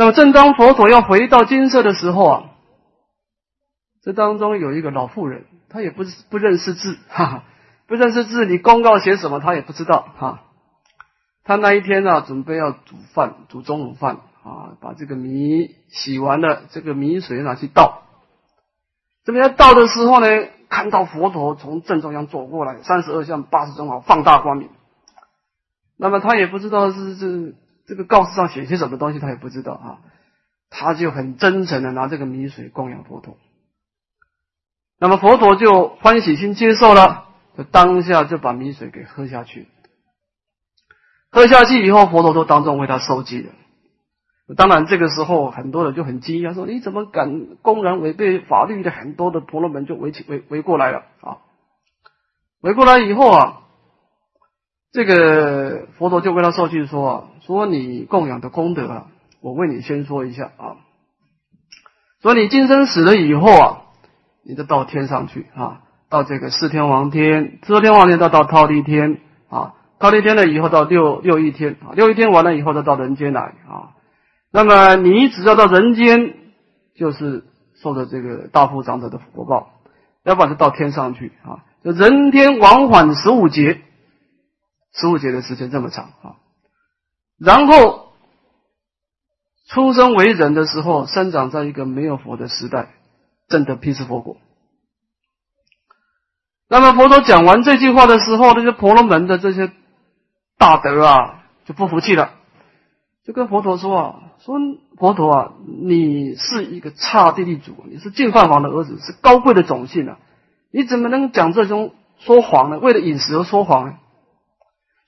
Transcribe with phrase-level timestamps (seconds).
[0.00, 2.44] 那么正当佛陀要回到金色的时候啊，
[4.00, 7.44] 这当中有一个老妇人，她也不不认识字，哈哈，
[7.86, 10.40] 不认识字，你公告写什么，她也不知道哈。
[11.44, 18.04] 她那一天呢，准备要煮饭，煮中午饭啊，把这个米洗完了，这个米水拿去倒。
[19.26, 20.26] 这边倒的时候呢，
[20.70, 24.70] 看到佛陀从正中央走过来，三十二相八十种好，放大光明。
[25.98, 27.54] 那么他也不知道是是
[27.90, 29.98] 这个告示上写些什么东西，他也不知道啊。
[30.70, 33.36] 他就很真诚的拿这个米水供养佛陀。
[35.00, 37.26] 那么佛陀就欢喜心接受了，
[37.58, 39.66] 就当下就把米水给喝下去。
[41.32, 43.50] 喝下去以后，佛陀都当众为他收集了。
[44.56, 51.38] 当然，这个时候很多人就很惊讶，说：“你怎么敢公然违背法律的？”很多的婆罗门就围起围围过来了啊。
[52.60, 53.56] 围过来以后啊。
[54.92, 59.06] 这个佛陀就为他受记说啊，说你供养的功德啊，
[59.40, 60.76] 我为你先说一下啊。
[62.22, 63.82] 说你今生死了以后啊，
[64.44, 73.98] 你就到天上去啊，到这个四天王天，四天王天到到忉利天啊，忉利天了以后到六六一天啊，六一天完了以后再到人间来啊。
[74.52, 76.36] 那么你只要到人间，
[76.94, 77.42] 就是
[77.82, 79.72] 受的这个大富长者的福报，
[80.22, 83.80] 要不然就到天上去啊，就人天往返十五劫。
[84.92, 86.38] 十五劫的时间这么长啊，
[87.42, 88.12] 然后
[89.68, 92.90] 出生为人的时候，生长在一个没有佛的时代，
[93.48, 94.36] 证得辟支佛果。
[96.68, 99.72] 那么佛陀讲完这句话的时候，那些婆罗门的这些
[100.58, 102.34] 大德啊，就不服气了，
[103.24, 104.56] 就跟佛陀说啊：“说
[104.98, 110.18] 佛陀啊，你是一个刹帝利主，你是净饭王的儿子，是高贵的种姓啊，
[110.70, 112.78] 你怎么能讲这种说谎呢？
[112.78, 113.94] 为了饮食而说谎呢？”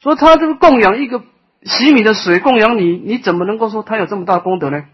[0.00, 1.22] 说他这个供养一个
[1.65, 4.85] 洗米的水供养你，你怎么能够说他有这么大功德呢？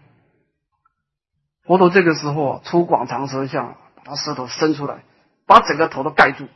[1.63, 5.03] 佛陀这个时候啊，出广长舌相，把他舌头伸出来，
[5.45, 6.47] 把整个头都盖住。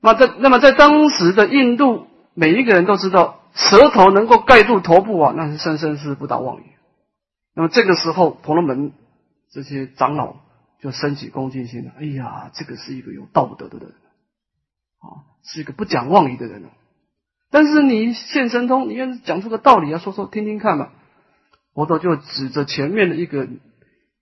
[0.00, 6.64] 那在那么在当时的印度，每一个人都知道，舌头能够盖住头部啊，那是生生世不达妄语。
[7.54, 8.92] 那么这个时候，婆罗门
[9.50, 10.36] 这些长老
[10.80, 11.92] 就升起恭敬心了。
[11.98, 13.88] 哎呀，这个是一个有道德的人
[15.00, 16.62] 啊，是一个不讲妄语的人
[17.50, 20.90] 但是你现神通，你要是讲出个道理啊，说说听听看嘛。
[21.74, 23.48] 佛陀就指着前面的一个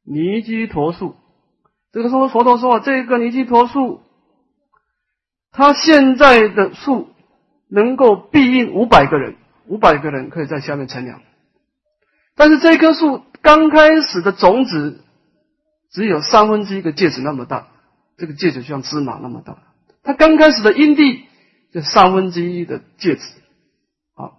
[0.04, 1.16] 尼基陀树，
[1.90, 4.02] 这个时候佛陀说啊：“这个尼基陀树，
[5.50, 7.08] 它现在的树
[7.68, 9.36] 能够庇应五百个人，
[9.66, 11.20] 五百个人可以在下面乘凉。
[12.36, 15.00] 但是这棵树刚开始的种子
[15.90, 17.68] 只有三分之一个戒指那么大，
[18.18, 19.58] 这个戒指就像芝麻那么大。
[20.04, 21.24] 它刚开始的因地。”
[21.76, 23.22] 就三分之一的戒指，
[24.14, 24.32] 啊，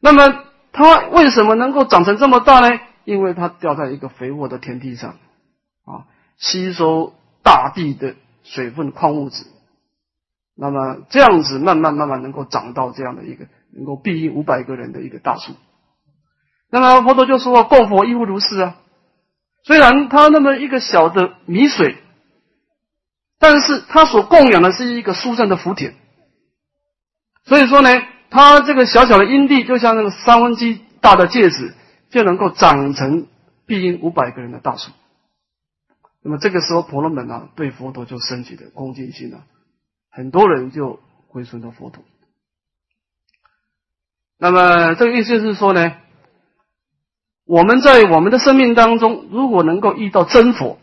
[0.00, 2.80] 那么它为什么能够长成这么大呢？
[3.04, 5.16] 因为它掉在一个肥沃的田地上，
[5.84, 7.12] 啊，吸收
[7.42, 9.44] 大地的水分、矿物质，
[10.56, 15.52] 那么这样子慢慢慢慢能够长到这样的一个能够庇应五百个人的一个大树。
[16.70, 18.76] 那么佛陀就说：“供佛亦复如是啊，
[19.62, 21.98] 虽然它那么一个小的米水，
[23.38, 25.94] 但是它所供养的是一个殊胜的福田。”
[27.48, 27.88] 所以说呢，
[28.28, 31.74] 它这个小小的阴地，就像那个三分之大的戒指，
[32.10, 33.26] 就能够长成
[33.64, 34.90] 庇应五百个人的大树。
[36.22, 39.44] 那么这个时候，婆罗门啊，对佛陀就升起的恭敬心了，
[40.10, 42.04] 很多人就归顺到佛陀。
[44.36, 45.94] 那么这个意思是说呢，
[47.46, 50.78] 我们在我们的生命当中，如果能够遇到真佛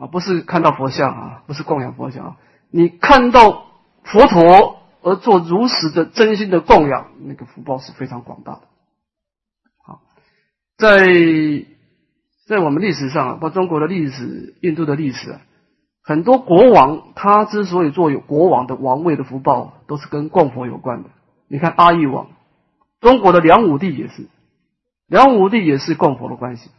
[0.00, 2.36] 啊，不是看到佛像啊，不是供养佛像啊，
[2.72, 3.66] 你看到
[4.02, 4.74] 佛陀。
[5.08, 8.60] 而做如实的真心的供养，那个福报是非常广大的。
[9.82, 10.02] 好，
[10.76, 11.06] 在
[12.46, 15.40] 在我们历史上啊，包括中国的历史、印度的历史啊，
[16.02, 21.08] 很多国王他之所以做有国王的王位的福报，都是跟供佛有关的。
[21.48, 22.28] 你看阿育王，
[23.00, 24.28] 中国的梁武帝也是，
[25.06, 26.70] 梁武帝也是供佛的关系。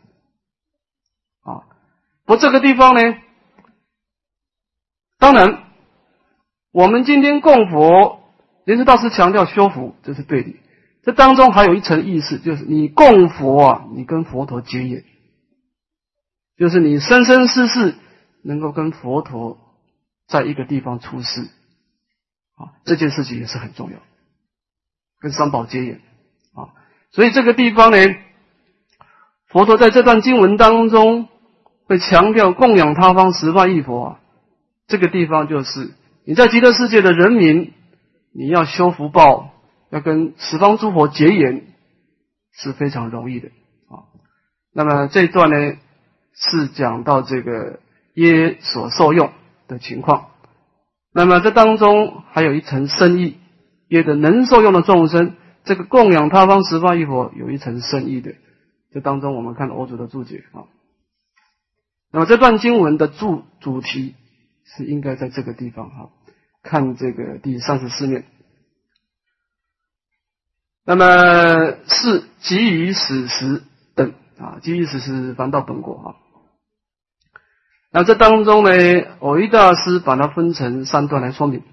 [1.42, 1.64] 啊，
[2.26, 3.18] 不这个地方呢，
[5.18, 5.64] 当然。
[6.72, 8.19] 我们今天供佛，
[8.70, 10.54] 莲池大师强调修福，这是对的。
[11.02, 15.04] 这当中还有一层意思，就是你供佛啊，你跟佛陀结缘，
[16.56, 17.96] 就是你生生世世
[18.44, 19.58] 能够跟佛陀
[20.28, 23.98] 在一个地方出世啊，这件事情也是很重要，
[25.20, 26.02] 跟三宝结缘
[26.54, 26.70] 啊。
[27.10, 27.98] 所以这个地方呢，
[29.48, 31.28] 佛陀在这段经文当中
[31.88, 34.20] 会强调供养他方十万亿佛啊，
[34.86, 35.90] 这个地方就是。
[36.24, 37.74] 你在极乐世界的人民，
[38.40, 39.52] 你要修福报，
[39.90, 41.68] 要跟十方诸佛结缘，
[42.54, 43.50] 是非常容易的
[43.90, 44.08] 啊。
[44.74, 45.76] 那么这一段呢，
[46.34, 47.82] 是讲到这个
[48.14, 49.34] 耶所受用
[49.68, 50.28] 的情况。
[51.14, 53.36] 那么这当中还有一层深意，
[53.90, 55.36] 耶的能受用的众生，
[55.66, 58.36] 这个供养他方十方一佛有一层深意的。
[58.94, 60.64] 这当中我们看欧主的注解啊。
[62.14, 64.16] 那么这段经文的主主题
[64.64, 66.10] 是应该在这个地方哈，
[66.64, 68.26] 看这个第三十四面。
[70.86, 71.06] 那么
[71.88, 73.62] 是给予史实
[73.96, 76.16] 等啊，给予史实翻到本国哈。
[77.92, 78.72] 那这当中呢，
[79.20, 81.64] 偶一大师把它分成三段来说明。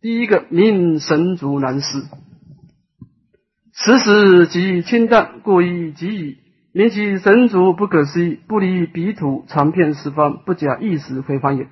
[0.00, 2.06] 第一个，命神足难思，
[3.72, 6.38] 此时即清淡，故意给予。
[6.72, 11.66] 名其神足不可思议，不离彼土，长遍十方，不假一时回方也。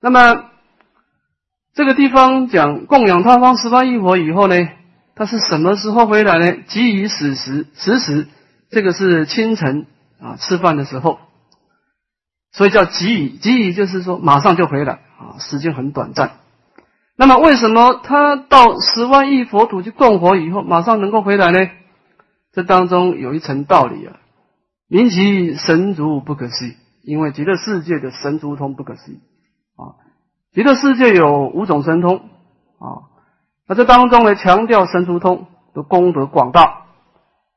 [0.00, 0.50] 那么
[1.74, 4.54] 这个地方讲供养他方十方一佛以后呢，
[5.14, 6.62] 他是什么时候回来呢？
[6.68, 8.28] 即以此时，此时
[8.70, 9.86] 这个是清晨
[10.20, 11.18] 啊，吃饭的时候，
[12.52, 16.32] 所以叫即以，即以就是说马上就回来啊，时间很短暂。
[17.16, 21.70] 那么为什么他到十万亿佛土去供佛以后，马上能够回来呢？
[22.52, 24.16] 这当中有一层道理啊，
[24.88, 29.20] 名其神足不可思议，因为极乐世界的神足通不可思议。
[30.52, 32.18] 极乐世界有五种神通
[32.78, 33.08] 啊，
[33.66, 36.86] 那这当中呢强调神足通的功德广大，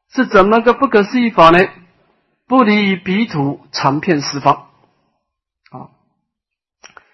[0.10, 1.60] 是怎么个不可思议法呢？
[2.48, 4.68] 不离彼土，长遍十方
[5.72, 5.90] 啊，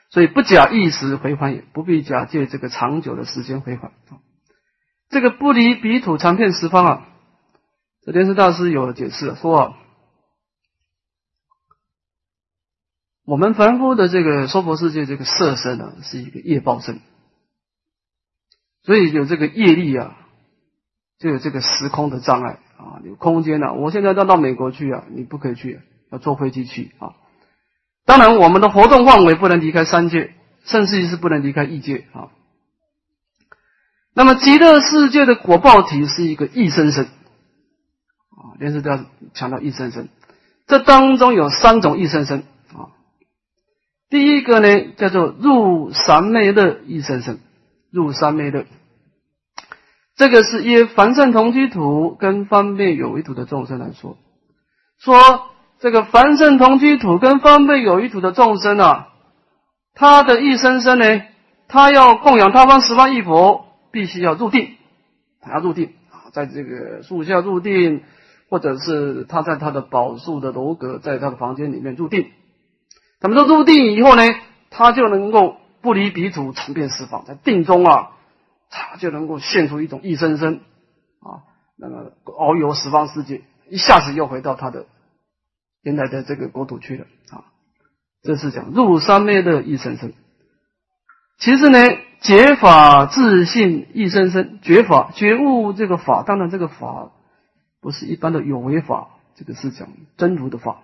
[0.10, 4.20] 所以不假一时回还也，不必假借这个长久的时间回还啊。
[5.10, 7.08] 这个不离彼土，长遍十方啊。
[8.06, 9.74] 这莲师大师有解释说啊，
[13.26, 17.00] 我们凡夫的这个娑婆世界这个色身呢，是一个业报身，
[18.84, 20.18] 所以有这个业力啊，
[21.20, 23.74] 就有这个时空的障碍啊，有空间啊。
[23.74, 25.80] 我现在要到美国去啊，你不可以去，
[26.12, 27.14] 要坐飞机去啊。
[28.06, 30.34] 当然，我们的活动范围不能离开三界，
[30.64, 32.30] 甚至于是不能离开异界啊。
[34.14, 37.08] 那么极乐世界的果报体是一个异生身。
[38.60, 40.08] 连是都要强调一生生，
[40.68, 42.44] 这当中有三种一生生。
[44.12, 47.40] 第一个呢叫做入三昧乐一生生，
[47.92, 48.66] 入三昧乐，
[50.16, 54.18] 这个是以凡圣同居土跟方便有一土的众生来说，
[55.00, 55.16] 说
[55.80, 59.08] 这个凡圣同居土跟方便有一土的众生啊，
[59.96, 61.24] 他的一生生呢，
[61.68, 64.76] 他要供养他方十方一佛，必须要入定，
[65.42, 68.04] 他要入定啊，在这个树下入定。
[68.50, 72.26] 或者是他在他的宝树的楼阁，在他的房间里面入定，
[73.22, 74.24] 他们说入定以后呢，
[74.70, 78.12] 他就能够不离彼土，长遍十方，在定中啊，
[78.70, 80.60] 他就能够现出一种一生生
[81.22, 81.46] 啊，
[81.78, 84.88] 那么遨游十方世界，一下子又回到他的
[85.84, 87.46] 原来的这个国土去了啊。
[88.24, 90.12] 这是讲入三昧的一生生。
[91.40, 91.80] 其实呢，
[92.22, 97.12] 觉法自信一生生，觉法觉悟这个法，当然这个法。
[97.84, 100.82] 不是一般的有为法，这个是讲真如的法。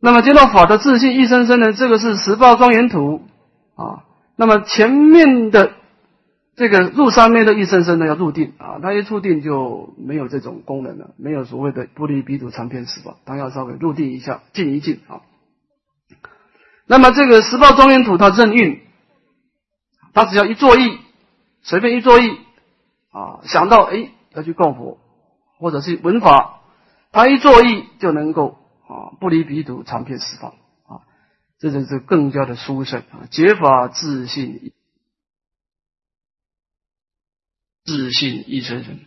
[0.00, 1.72] 那么见到法的自信一生生呢？
[1.72, 3.22] 这个是十报庄严图
[3.76, 4.04] 啊。
[4.36, 5.72] 那么前面的
[6.56, 8.78] 这个入三昧的一生生呢，要入定啊。
[8.82, 15.20] 他一出定就没有这种功能了，没有所谓的不离彼土长篇十报，他要稍微入定一下，静一静啊。
[16.86, 18.80] 那么这个十报庄严土，它任运，
[20.14, 20.98] 他只要一作意，
[21.62, 22.30] 随便一作意
[23.12, 24.10] 啊，想到哎。
[24.32, 24.98] 要去供佛，
[25.58, 26.60] 或者是闻法，
[27.10, 28.59] 他一作意就能够
[28.90, 30.50] 啊不离彼土，长遍十方
[30.82, 31.06] 啊，
[31.60, 33.28] 这就是更加的殊胜啊！
[33.30, 34.72] 解法自信，
[37.84, 38.98] 自信一生生。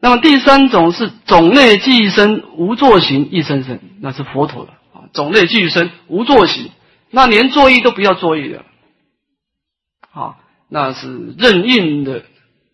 [0.00, 6.70] 那么第三种是种类寄生无作行一生生，那是佛陀的啊，种类寄生无作行，
[7.10, 8.66] 那连作意都不要作意的
[10.10, 10.38] 啊，
[10.68, 12.26] 那是任运的。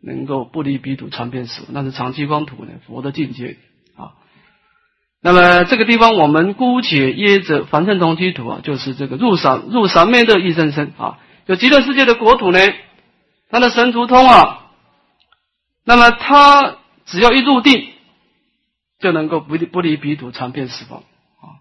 [0.03, 3.57] 能够不离彼土长遍十那是长期光土呢，佛的境界。
[5.27, 11.19] 那么这个地方我们姑且约着凡圣同居土啊，就是这个入三入三昧的一生生啊，
[11.49, 12.61] 就极乐世界的国土呢，
[13.51, 14.71] 它的神足通啊，
[15.83, 17.89] 那么它只要一入定，
[19.01, 21.59] 就能够不不离彼土长遍十方啊，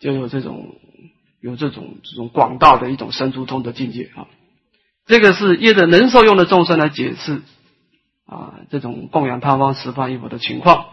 [0.00, 0.76] 就有这种
[1.42, 4.28] 有这种这种广大的一种神足通的境界啊。
[5.06, 7.42] 这个是业的能受用的众生来解释。
[8.26, 10.86] 啊，这种供养他方十方一佛的情况。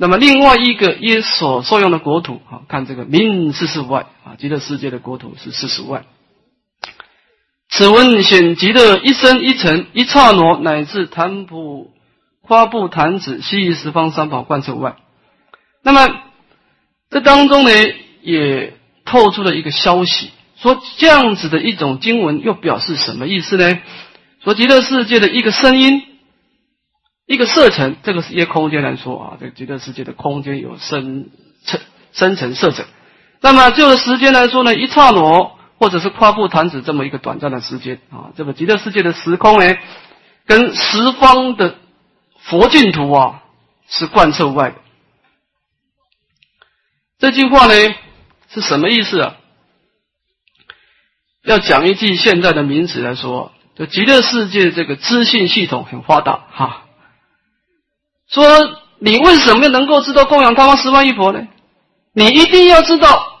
[0.00, 6.06] 那么另外一个耶所受用的国土啊，看这个明四十五万啊，极乐世界的国土是四十万。
[7.68, 11.90] 此文显极乐一生一尘一刹那乃至檀普
[12.40, 14.96] 花布坛子，西域十方三宝贯彻外。
[15.82, 16.08] 那么
[17.10, 17.70] 这当中呢，
[18.22, 18.72] 也
[19.04, 23.78] 透出了一个消息，说这样子的一种经文又表示什么意思呢？
[24.42, 26.02] 说极乐世界的一个声音，
[27.30, 31.30] 一个色尘，这个是一个空间来说啊，这个极乐世界的空间有深
[31.64, 31.78] 层、
[32.12, 32.84] 深层色尘。
[33.40, 39.76] 那么就时间来说呢，一刹那或者是夸布弹指这么一个短暂的时间啊，这个极乐世界的时空呢，
[40.44, 41.76] 跟十方的
[42.40, 43.44] 佛净土啊
[43.86, 44.76] 是贯彻外的。
[47.20, 47.74] 这句话呢
[48.48, 49.36] 是什么意思啊？
[51.44, 56.86] 要讲一句现在的名词来说，就极乐世界这个资讯系统很发达哈。
[58.30, 58.44] 说
[58.98, 61.46] 你为什么能够知道供养他方十万亿佛呢？
[62.12, 63.40] 你一定要知道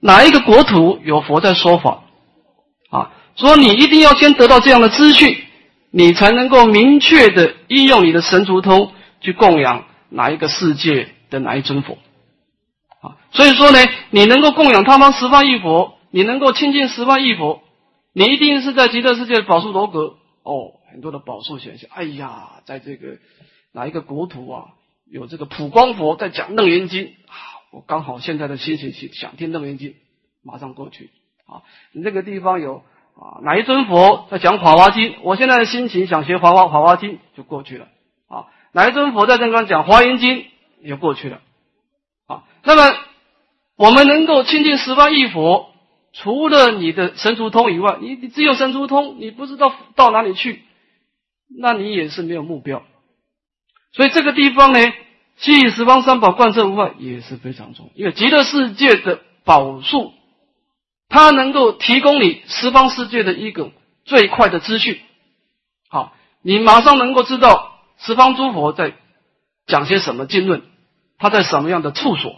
[0.00, 2.04] 哪一个国土有佛在说法
[2.90, 3.12] 啊。
[3.36, 5.36] 说你一定要先得到这样的资讯，
[5.90, 11.98] 你才能够明确的应用你的神足通去供养哪一个世界的哪一尊佛。
[13.00, 13.78] 啊，所以说呢，
[14.10, 17.62] 你能够供养他方十万亿佛，你能够亲近十万亿佛，
[18.12, 21.88] 你一定是在极乐世界宝树罗阁哦，很多的宝树显现。
[21.94, 23.18] 哎呀，在这个
[23.72, 24.74] 哪一个国土啊，
[25.10, 27.34] 有这个普光佛在讲楞严经啊，
[27.70, 29.94] 我刚好现在的心情想想听楞严经，
[30.42, 31.10] 马上过去
[31.46, 31.62] 啊。
[31.92, 32.82] 你这个地方有
[33.14, 37.88] 啊哪一尊佛在讲法华经，我现在的心情想学华华华华经就过去了
[38.28, 38.46] 啊。
[38.72, 40.46] 哪一尊佛在正刚讲华严经
[40.80, 41.40] 也过去了。
[42.26, 42.98] 啊，那么
[43.76, 45.70] 我们能够亲近十万亿佛，
[46.12, 50.62] 除了你的神足通以外，你你只有神足通，你不知道到哪里去，
[51.58, 52.82] 那你也是没有目标。
[53.98, 54.78] 所以这个地方呢，
[55.38, 57.92] 吸引十方三宝贯彻无碍也是非常重要。
[57.96, 60.12] 因为极乐世界的宝树，
[61.08, 63.72] 它能够提供你十方世界的一个
[64.04, 65.00] 最快的资讯。
[65.88, 68.94] 好，你马上能够知道十方诸佛在
[69.66, 70.62] 讲些什么经论。
[71.18, 72.36] 他在什么样的处所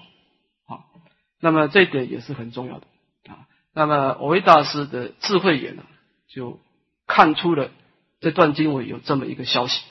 [0.67, 0.87] 好？
[1.41, 2.87] 那么这一点也是很重要的
[3.29, 3.45] 啊。
[3.75, 5.83] 那么我维大师的智慧眼呢，
[6.27, 6.59] 就
[7.07, 7.69] 看出了
[8.19, 9.83] 这段经文有这么一个消息。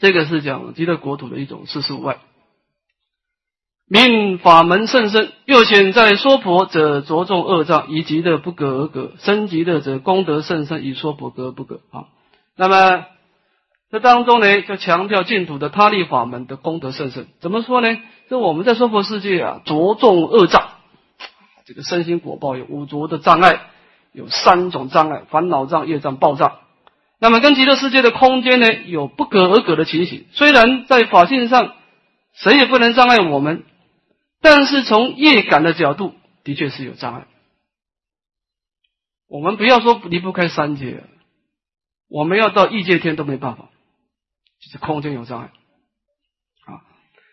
[0.00, 2.18] 这个是讲极乐国土的一种世事外，
[3.86, 12.06] 命法门甚深，又显在说婆者着重恶障，以极乐不可而格；生极乐者功德甚深，以说婆格不可啊。
[12.56, 13.06] 那么。
[13.92, 17.26] 这当中呢，就强调净土的他力法门的功德甚深。
[17.40, 17.98] 怎么说呢？
[18.28, 20.68] 就我们在娑婆世界啊，着重恶障，
[21.66, 23.62] 这个身心果报有五浊的障碍，
[24.12, 26.58] 有三种障碍：烦恼障、业障、报障。
[27.20, 30.26] 那么跟极乐世界的空间呢，有不可而可的情形。
[30.32, 31.74] 虽然在法性上，
[32.32, 33.64] 谁也不能障碍我们，
[34.40, 37.26] 但是从业感的角度，的确是有障碍。
[39.28, 41.04] 我们不要说离不开三界，
[42.08, 43.68] 我们要到异界天都没办法。
[44.62, 45.50] 就是空间有障碍
[46.66, 46.80] 啊，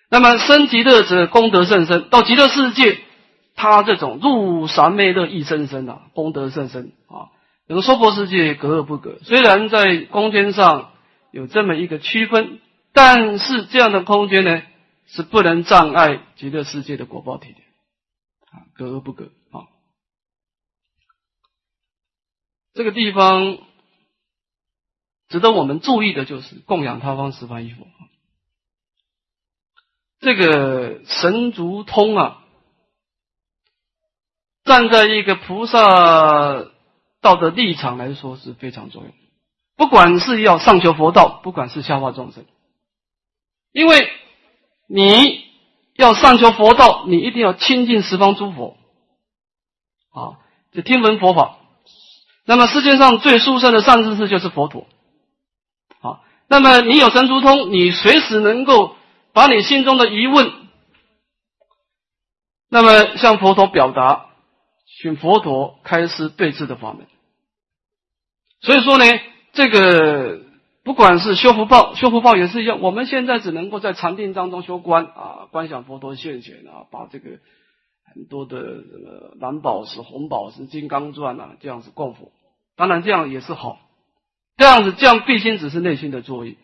[0.10, 3.00] 那么生极乐者功德甚深，到极乐世界，
[3.56, 7.32] 他这种入三昧乐意深深啊，功德甚深啊。
[7.68, 10.94] 跟娑婆世界格而不格，虽然在空间上
[11.32, 12.60] 有这么一个区分，
[12.94, 14.64] 但是这样的空间呢，
[15.06, 17.60] 是不能障碍极乐世界的果报体的
[18.52, 19.68] 啊，格而不格啊。
[22.74, 23.60] 这个地方。
[25.30, 27.86] 值得我们注意的就是供养他方十方一佛，
[30.22, 32.46] 这个神足通啊，
[34.64, 36.72] 站在一个菩萨
[37.28, 39.10] 道的立场来说是非常重要。
[39.76, 42.46] 不管是要上求佛道，不管是下化众生，
[43.74, 44.10] 因为
[44.88, 45.44] 你
[45.98, 48.78] 要上求佛道，你一定要亲近十方诸佛
[50.14, 50.40] 啊，
[50.72, 51.58] 就听闻佛法。
[52.46, 54.88] 那么世界上最殊胜的善知识就是佛陀。
[56.00, 58.96] 啊那么你有神足通，你随时能够
[59.34, 60.50] 把你心中的疑问，
[62.70, 64.28] 那么向佛陀表达，
[65.02, 67.06] 请佛陀开示对治的法门。
[68.62, 69.06] 所以说呢，
[69.54, 70.42] 这个
[70.84, 72.82] 不管是修福报，修福报也是一样。
[72.82, 77.40] 我们现在只能够在禅定当中修观啊，观想佛陀现前啊，把这个
[78.14, 82.32] 很多的这个蓝宝石、红宝石、金刚钻啊这样子供佛。
[82.76, 83.80] 当然这样也是好。
[84.58, 86.56] 这样子，这样毕竟只是内心的作业，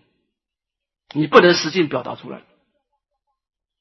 [1.13, 2.41] 你不能实际表达出来。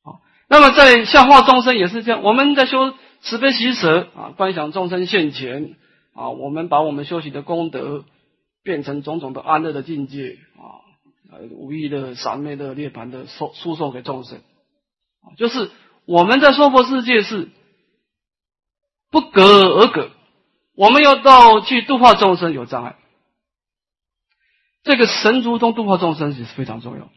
[0.04, 2.22] 好，那么在下化众生也是这样。
[2.22, 2.92] 我们在修
[3.22, 5.76] 慈悲喜舍啊，观想众生现前
[6.14, 8.04] 啊，我们把我们修习的功德
[8.62, 10.84] 变成种种的安乐的境界啊，
[11.50, 14.40] 无意的三昧的涅盘的输输送给众生，
[15.36, 15.70] 就是
[16.04, 17.48] 我们在娑婆世界是
[19.10, 20.10] 不隔而隔，
[20.74, 22.96] 我们要到去度化众生有障碍。
[24.82, 27.10] 这个神足通度化众生也是非常重要。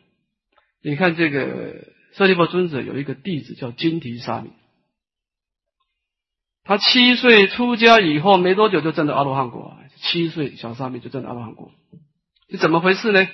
[0.84, 4.52] 你看这个舍利弗尊者有一个弟子叫金提沙弥，
[6.66, 11.72] 他七岁出家以后没多久就证得阿罗汉果，七岁小沙弥就证得阿罗汉果，
[12.50, 13.28] 是怎么回事呢？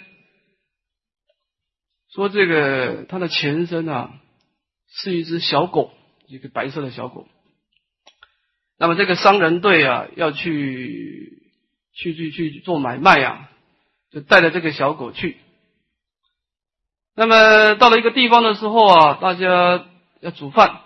[2.13, 4.19] 说这个他的前身啊
[4.89, 5.91] 是一只小狗，
[6.27, 7.25] 一个白色的小狗。
[8.77, 11.41] 那么这个商人队啊要去
[11.93, 13.49] 去去去做买卖呀，
[14.11, 15.37] 就带着这个小狗去。
[17.15, 19.85] 那么到了一个地方的时候啊，大家
[20.19, 20.81] 要煮饭。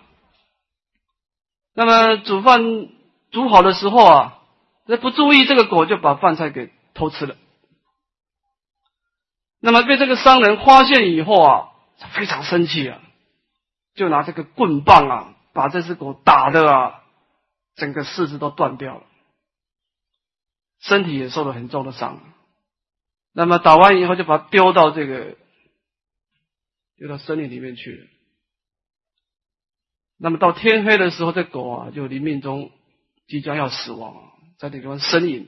[1.76, 2.88] 那么煮饭
[3.30, 4.42] 煮好的时候啊，
[4.86, 7.36] 那不注意这个狗就把饭菜给偷吃了。
[9.60, 11.68] 那么被这个商人发现以后啊，
[12.14, 12.98] 非常生气啊，
[13.94, 17.02] 就拿这个棍棒啊，把这只狗打的啊，
[17.74, 19.02] 整个四肢都断掉了，
[20.80, 22.20] 身体也受了很重的伤。
[23.34, 25.36] 那么打完以后，就把它丢到这个
[26.96, 28.15] 丢到森林里面去了。
[30.18, 32.70] 那么到天黑的时候，这狗啊，就临命中
[33.26, 34.14] 即将要死亡，
[34.58, 35.46] 在那地方呻吟，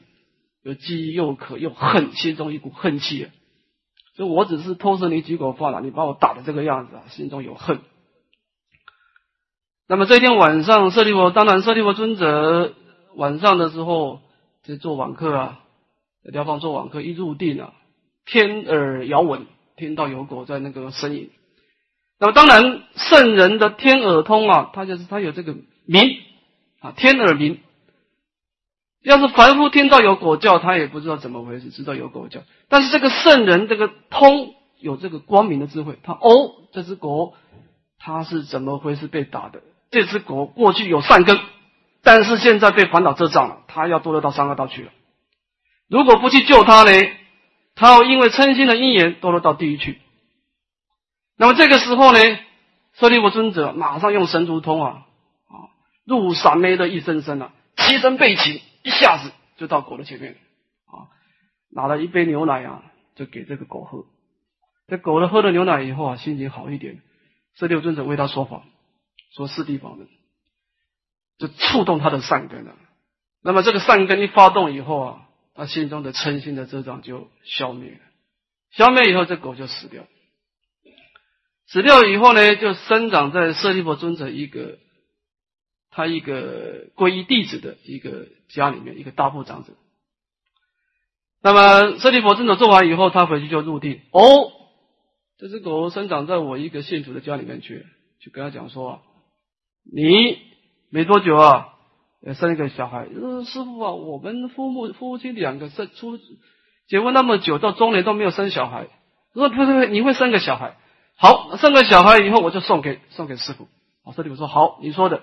[0.62, 3.28] 又饥又渴又恨，心中一股恨气。
[4.14, 7.80] 就我只是偷吃你几口饭了，你把我打的这个样子啊，心中有恨。
[9.86, 12.74] 那么这天晚上，舍利弗当然舍利弗尊者
[13.14, 14.20] 晚上的时候
[14.64, 15.60] 在做网课啊，
[16.22, 17.72] 在疗房做网课，一入定啊，
[18.26, 19.46] 天耳遥闻，
[19.76, 21.30] 听到有狗在那个呻吟。
[22.20, 25.54] 那么当然圣人的天耳通啊，他就是他有这个
[25.86, 26.16] 鸣
[26.80, 27.60] 啊，天耳鸣。
[29.04, 32.40] 要是凡夫听到有狗叫，他也不知道怎么回事，知道有狗叫。
[32.68, 37.34] 但是这个圣人，这个通有这个光明的智慧，他哦，这只狗
[38.00, 39.62] 它是怎么回事被打的？
[39.90, 41.38] 这只狗过去有善根，
[42.02, 44.90] 但是现在被烦恼遮障了，它要堕落到三恶道去了。
[45.88, 46.90] 如果不去救它呢，
[47.76, 50.00] 它要因为嗔心的因缘堕落到地狱去。
[51.38, 52.18] 那么这个时候呢，
[52.94, 55.06] 舍利弗尊者马上用神足通啊
[55.46, 55.72] 啊，
[56.04, 58.60] 入闪昧的一声声啊，齐身背起。
[58.84, 60.36] 一下子就到狗的前面，
[60.86, 61.10] 啊，
[61.70, 62.84] 拿了一杯牛奶啊，
[63.16, 64.06] 就给这个狗喝。
[64.86, 67.02] 这狗呢喝了牛奶以后啊，心情好一点。
[67.54, 68.62] 舍利弗尊者为他说法，
[69.34, 70.08] 说四地法门，
[71.38, 72.76] 就触动他的善根了。
[73.42, 75.22] 那么这个善根一发动以后啊，
[75.54, 77.98] 他心中的嗔心的遮障就消灭了。
[78.70, 80.04] 消灭以后，这狗就死掉。
[81.68, 84.78] 死掉以后呢，就生长在舍利弗尊者一个。
[85.90, 89.72] 他一个皈依弟子的一个家里面，一个大部长者。
[91.42, 94.02] 那么舍利弗尊者做完以后，他回去就入定。
[94.12, 94.52] 哦，
[95.38, 97.84] 这只狗生长在我一个信徒的家里面去，
[98.20, 99.00] 就跟他讲说
[99.92, 100.38] ：“你
[100.90, 101.74] 没多久啊，
[102.34, 103.06] 生一个小孩。
[103.06, 106.16] 师傅啊，我们父母夫妻两个生出
[106.86, 108.86] 结婚那么久，到中年都没有生小孩。
[109.34, 110.76] 说不不，你会生个小孩？
[111.20, 113.68] 好，生个小孩以后，我就送给送给师傅。
[114.04, 115.22] 哦，舍利弗说好，你说的。”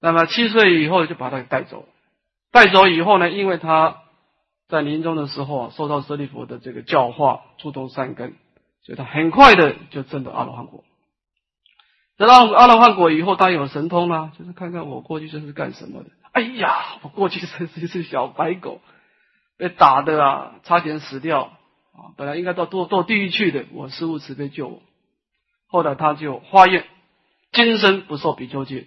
[0.00, 1.86] 那么七岁以后就把他给带走，
[2.52, 4.02] 带走以后呢，因为他
[4.68, 8.36] 在临终的时候啊，受到舍利弗的这个教化，触动善根，
[8.82, 10.84] 所以他很快的就证得阿罗汉果。
[12.18, 16.10] 得到阿罗汉果以后，他有神通啦，就是看看我过去这是干什么的。
[16.32, 18.82] 哎呀，我过去这是一只小白狗，
[19.56, 21.57] 被打的啊，差点死掉
[21.98, 24.82] 啊，本来应该到堕堕地狱去的，我师父慈悲救我。
[25.66, 26.84] 后来他就发愿，
[27.52, 28.86] 今生不受比丘戒。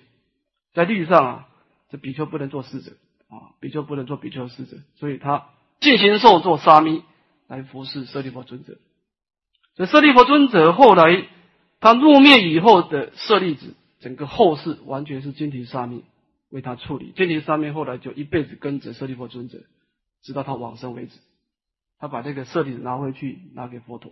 [0.74, 1.48] 在律上啊，
[1.90, 2.94] 这比丘不能做侍者
[3.28, 5.50] 啊，比丘不能做比丘侍者，所以他
[5.82, 7.04] 进行受做沙弥
[7.48, 8.78] 来服侍舍利弗尊者。
[9.76, 11.28] 所以舍利弗尊者后来
[11.82, 16.06] 他入灭以后的舍利子，整个后世完全是金提沙弥
[16.50, 17.12] 为他处理。
[17.16, 19.60] 金提沙弥后来就一辈子跟着舍利弗尊者，
[20.24, 21.20] 直到他往生为止。
[22.02, 24.12] 他把这个舍利子拿回去拿给佛陀，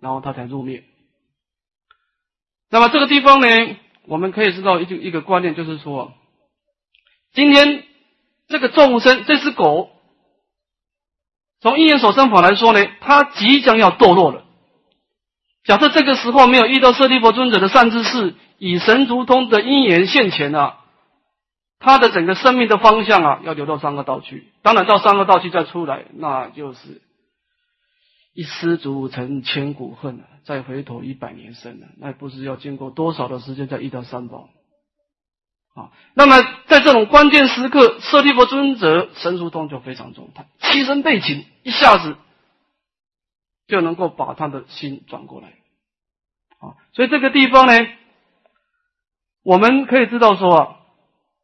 [0.00, 0.82] 然后他才入灭。
[2.68, 3.46] 那么这个地方呢？
[4.06, 6.12] 我们可以知道一一个观念，就是说，
[7.32, 7.84] 今天
[8.48, 9.90] 这个众生，这只狗，
[11.60, 14.44] 从因缘所生法来说呢，它即将要堕落了。
[15.62, 20.79] 假设这个时候没有遇到舍利弗尊者的善知识，以神足通的因缘现前啊，
[21.80, 24.52] 他的整个生命的方向啊，要流到三个道去。
[24.62, 27.02] 当然，到三个道去再出来，那就是。
[28.32, 30.24] 一失足成千古恨啊！
[30.44, 34.48] 再回头一百年生啊，那不知要经过多少的时间才遇到三宝
[35.74, 35.90] 啊？
[36.14, 42.16] 那么在这种关键时刻，舍利弗尊者神足通就非常重，他牺牲背景一下子
[43.66, 45.48] 就能够把他的心转过来
[46.60, 46.78] 啊！
[46.92, 47.72] 所以这个地方呢，
[49.42, 50.76] 我们可以知道说啊，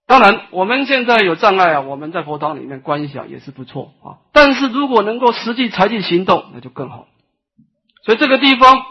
[0.09, 4.23] 当然，我们现在有障碍啊，我们在佛堂里面观想也是不错啊。
[4.33, 7.09] 但是如果能够实际采取行动，那就更好。
[8.05, 8.87] 所以这个地方，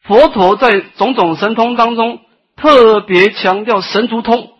[0.00, 2.20] 佛陀在种种神通当中
[2.56, 4.54] 特别强调神足通，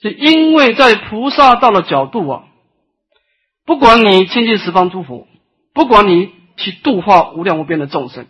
[0.00, 2.44] 是因为在菩萨道的角度啊，
[3.66, 5.26] 不管你亲近十方诸佛，
[5.74, 8.26] 不管你去度化无量无边的众生，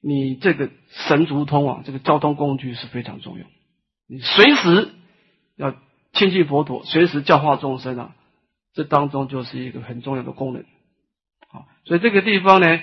[0.00, 3.46] 你这个神足通啊，这个交通工具是非常重要。
[4.08, 4.90] 你随时。
[5.58, 5.74] 要
[6.12, 8.14] 亲近佛陀，随时教化众生啊，
[8.72, 10.64] 这当中就是一个很重要的功能。
[11.50, 12.80] 好，所以这个地方呢，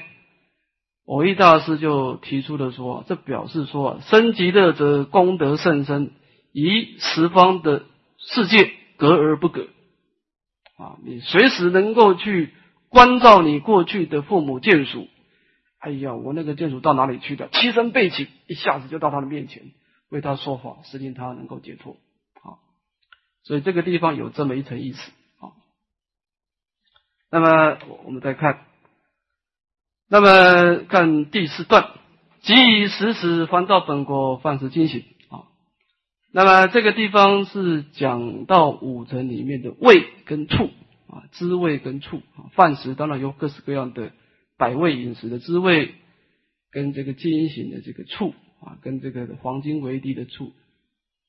[1.06, 6.12] 偶益大师就提出了说，这表示说，生极乐者功德甚深，
[6.52, 7.86] 与十方的
[8.18, 9.68] 世界隔而不隔。
[10.78, 12.54] 啊，你随时能够去
[12.90, 15.08] 关照你过去的父母眷属。
[15.80, 17.48] 哎呀，我那个眷属到哪里去的？
[17.54, 19.64] 七身背起，一下子就到他的面前，
[20.10, 21.96] 为他说法，使令他能够解脱。
[23.46, 25.54] 所以这个地方有这么一层意思啊。
[27.30, 28.66] 那么我们再看，
[30.10, 31.92] 那么看第四段，
[32.42, 35.46] 即以时时还到本国，犯时精行啊。
[36.32, 40.72] 那么这个地方是讲到五层里面的味跟触
[41.08, 42.50] 啊，滋味跟触啊。
[42.56, 44.12] 饭食当然有各式各样的
[44.58, 45.94] 百味饮食的滋味，
[46.72, 50.52] 跟这个精行的这个触啊，跟这个黄金为地的触，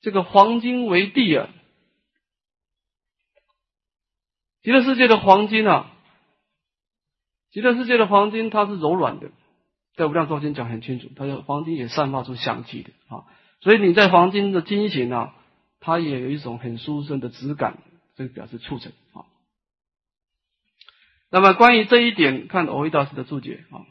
[0.00, 1.50] 这个黄金为地啊。
[4.66, 5.92] 极乐世界的黄金啊，
[7.52, 9.31] 极乐世界的黄金它是柔软的，
[9.94, 13.22] 在无量寿经讲很清楚，它的黄金也散发出香气的啊，
[13.61, 15.37] 所以你在黄金的金型啊，
[15.79, 17.79] 它也有一种很舒顺的质感，
[18.16, 19.22] 这个表示促成啊。
[21.31, 23.87] 那么关于这一点，看欧益大师的注解啊，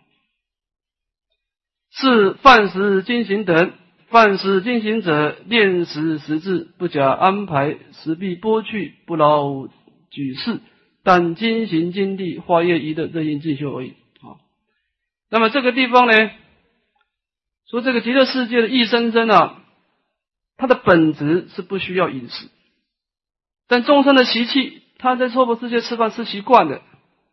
[1.89, 3.71] 是饭食金行等，
[4.09, 9.69] 饭食金行者炼食食质不假安排，食必剥去，不劳。
[10.15, 10.62] 举世，
[11.04, 13.89] 但精行精地化业一的任因进修而已
[14.21, 14.39] 啊。
[15.30, 16.32] 那么这个地方呢，
[17.69, 19.62] 说这个极乐世界的一生真啊，
[20.56, 22.47] 它的本质是不需要饮食，
[23.67, 26.78] 但众生的习气，他在娑婆世界吃饭吃习惯的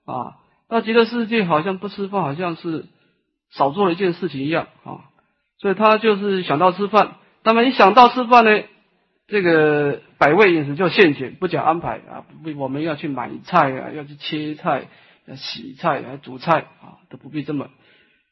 [0.04, 2.86] 啊，到极乐世界好像不吃饭，好像是
[3.52, 5.06] 少做了一件事情一样啊，
[5.58, 7.18] 所以他就是想到吃饭。
[7.44, 8.64] 那么一想到吃饭呢？
[9.32, 12.26] 这个百味饮食就现前，不讲安排啊！
[12.44, 14.88] 不，我们要去买菜啊，要去切菜、
[15.24, 17.70] 要洗菜、要煮菜啊，都不必这么。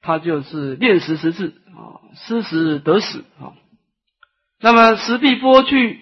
[0.02, 3.56] 他就是练食食质啊，失时得死啊。
[4.60, 6.00] 那么食必剥去，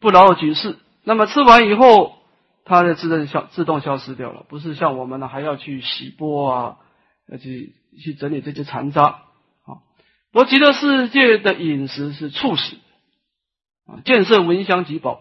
[0.00, 0.78] 不劳而举事。
[1.04, 2.16] 那么吃完以后，
[2.64, 6.76] 它的自动消自动消失掉了，不是像我们呢还要去洗钵啊，
[7.28, 9.78] 要去去整理这些残渣啊。
[10.32, 12.74] 我极乐世界的饮食是促使。
[14.04, 15.20] 建设文香及宝，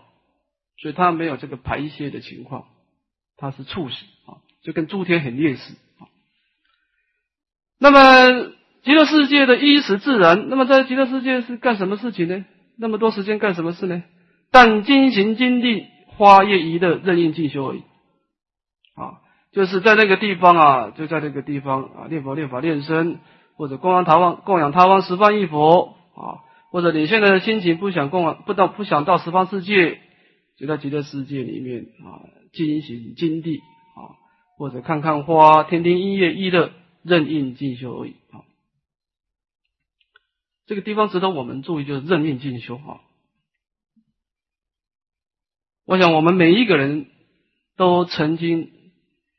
[0.77, 2.65] 所以它没有这个排泄的情况，
[3.37, 6.07] 它是促死啊，就跟诸天很类似啊。
[7.79, 8.51] 那么
[8.83, 12.45] 极乐世界的衣食自然，那么在极乐世界是干什么事情呢？
[12.77, 14.03] 那么多时间干什么事呢？
[14.51, 17.83] 但精行精地花叶仪的任应进修而已
[18.95, 23.19] 啊，就是在那个地方啊，就在那个地方啊，念佛、念法、练身，
[23.55, 26.43] 或者供养他方、供养他方十方一佛啊。
[26.71, 29.99] 或者你现在的心情不想供不到不想到十方世界，
[30.57, 32.21] 就在极乐世界里面啊，
[32.53, 34.15] 进行经地啊，
[34.57, 38.45] 或者看看花，听听音乐，娱乐，任应进修而已啊。
[40.67, 43.01] 这个地方值得我们注意，就是任应进修啊。
[45.85, 47.07] 我想我们每一个人
[47.75, 48.71] 都曾经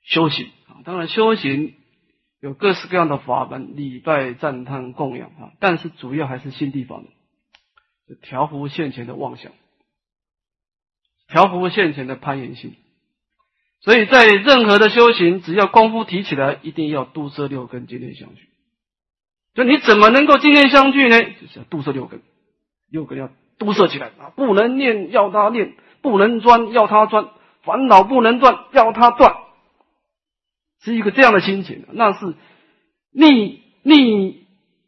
[0.02, 1.74] 修行啊，当然修行
[2.40, 7.06] 有各式各样的法门，礼拜、赞叹、供养啊，但是主要还是心地法门。
[8.16, 9.52] 调伏现前的妄想，
[11.28, 12.74] 调伏现前的攀岩性，
[13.80, 18.48] 所以在任何的修行，只要功夫提起来，一定要度摄六根，今天相聚。
[19.54, 21.20] 就你怎么能够今天相聚呢？
[21.20, 22.22] 就是要度摄六根，
[22.88, 24.30] 六根要都摄起来啊！
[24.36, 27.30] 不能念要他念，不能钻要他钻，
[27.62, 29.34] 烦恼不能断要他断，
[30.82, 32.34] 是一个这样的心情，那是
[33.12, 34.46] 逆逆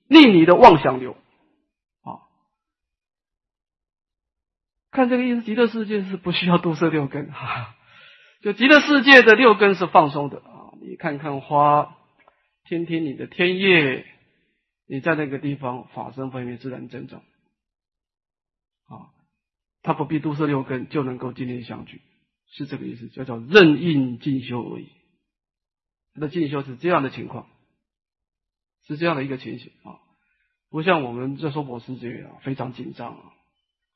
[0.09, 1.17] 逆你的妄想流。
[4.93, 7.75] 看这个意思，极乐世界是不需要度摄六根哈，
[8.43, 10.77] 就极乐世界的六根是放松的啊。
[10.83, 11.97] 你看看花，
[12.65, 14.05] 听听你的天乐，
[14.87, 17.21] 你在那个地方法身分别自然增长
[18.85, 19.17] 啊，
[19.83, 22.03] 他不必度摄六根就能够今天相聚，
[22.51, 24.89] 是这个意思，叫做任应进修而已。
[26.15, 27.47] 他的进修是这样的情况，
[28.87, 29.97] 是这样的一个情形啊，
[30.69, 33.33] 不像我们这说博士这样非常紧张啊。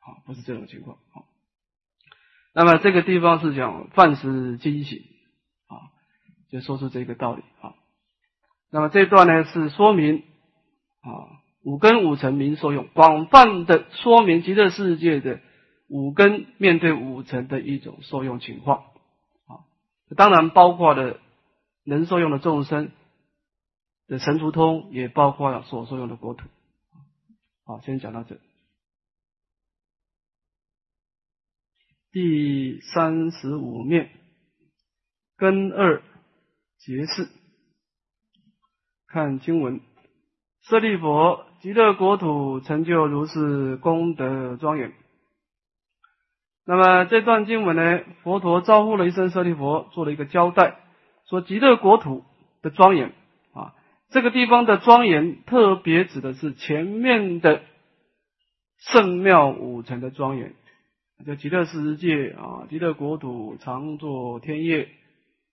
[0.07, 1.27] 啊，不是这种情况啊。
[2.55, 5.03] 那么这个地方是讲饭食精醒
[5.67, 5.91] 啊，
[6.49, 7.75] 就说出这个道理啊。
[8.71, 10.23] 那么这段呢是说明
[11.01, 15.41] 啊五根五尘明受用，广泛的说明极乐世界的
[15.89, 18.85] 五根面对五尘的一种受用情况
[19.47, 19.67] 啊。
[20.17, 21.19] 当然包括了
[21.85, 22.93] 能受用的众生
[24.07, 26.47] 的神足通，也包括了所受用的国土。
[27.65, 28.39] 好，先讲到这。
[32.19, 34.09] 第三十五面，
[35.37, 36.01] 根二
[36.79, 37.29] 结四。
[39.07, 39.83] 看经文：
[40.63, 44.95] 舍利佛，极乐国土成就如是功德庄严。
[46.65, 50.81] 那么这段经文呢，佛陀招呼了一声舍利佛，做了一个交代，
[51.29, 52.25] 说极乐国土
[52.63, 53.13] 的庄严
[53.53, 53.75] 啊，
[54.09, 57.61] 这个地方的庄严，特别指的是前面的
[58.79, 60.55] 圣妙五层的庄严。
[61.25, 64.89] 叫极乐世界啊，极乐国土常作天业，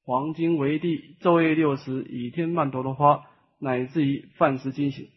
[0.04, 3.22] 黄金为地，昼夜六时，以天曼陀罗花，
[3.60, 5.08] 乃至于饭食精行。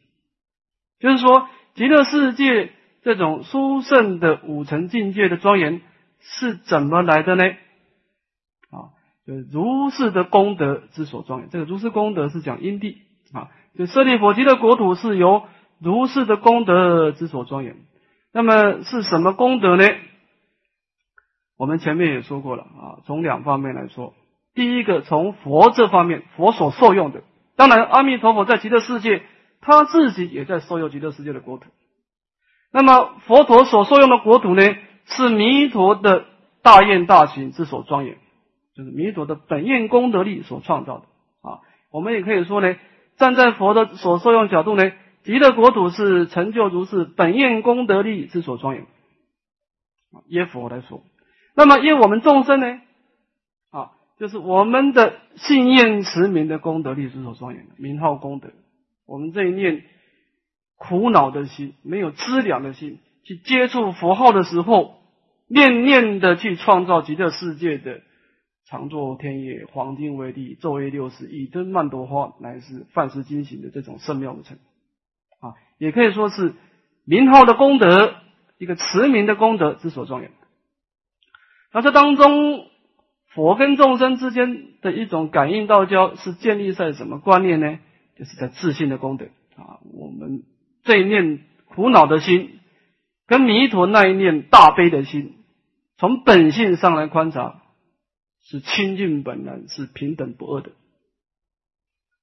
[1.01, 2.71] 就是说，极乐世界
[3.03, 5.83] 这种殊胜的五层境界的庄严
[6.21, 7.45] 是怎么来的呢？
[8.71, 8.95] 啊，
[9.27, 11.49] 就如是的功德之所庄严。
[11.51, 15.43] 这个如是功德是讲因地啊，就舍利佛极乐国土是由
[15.81, 17.77] 如是的功德之所庄严。
[18.33, 19.85] 那么是什么功德呢？
[21.59, 24.13] 我们前面也说过了啊，从两方面来说，
[24.55, 27.23] 第一个从佛这方面，佛所受用的，
[27.57, 29.23] 当然阿弥陀佛在极乐世界，
[29.63, 31.65] 他自己也在受用极乐世界的国土。
[32.73, 34.63] 那么佛陀所受用的国土呢，
[35.07, 36.27] 是弥陀的
[36.63, 38.19] 大愿大行之所庄严，
[38.75, 41.05] 就是弥陀的本愿功德力所创造的
[41.41, 41.61] 啊。
[41.91, 42.77] 我们也可以说呢，
[43.17, 44.93] 站在佛的所受用角度呢，
[45.23, 48.87] 极乐国土是成就如是本愿功德力之所庄严。
[50.29, 51.03] 耶佛来说。
[51.57, 52.81] 那么，因为我们众生呢，
[53.71, 58.51] 啊，就是我们的信念持名的功德力是所庄严的名号功德。
[59.07, 59.83] 我们这一念
[60.77, 64.97] 苦恼的心，没有资粮的心，去接触佛号的时候，
[65.49, 68.03] 念念的去创造极乐世界的
[68.67, 74.59] 常作天业、黄金为地、昼夜六时、以灯曼陀花，乃是梵世金行的这种圣妙的成
[75.41, 76.53] 啊，也可以说是
[77.07, 78.15] 名号的功德，
[78.59, 80.31] 一个持名的功德之所庄严。
[81.73, 82.67] 那这当中，
[83.35, 87.79] 佛跟众生之间的一种感应道交，是建立在什么观念呢？
[88.19, 89.27] 就是在自信的功德
[89.57, 89.81] 啊。
[89.93, 90.45] 我们
[90.85, 92.61] 这一念苦恼的心，
[93.27, 95.35] 跟弥陀那一念大悲的心，
[95.99, 97.63] 从本性上来观察，
[98.43, 100.71] 是清净本然，是平等不二的。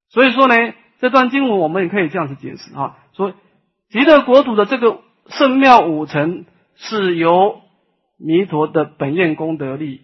[0.08, 0.54] 所以说呢，
[0.98, 3.34] 这段经文我们也可以这样子解释啊：说
[3.90, 7.60] 极乐国土的这个圣妙五层，是由
[8.16, 10.02] 弥陀的本愿功德力，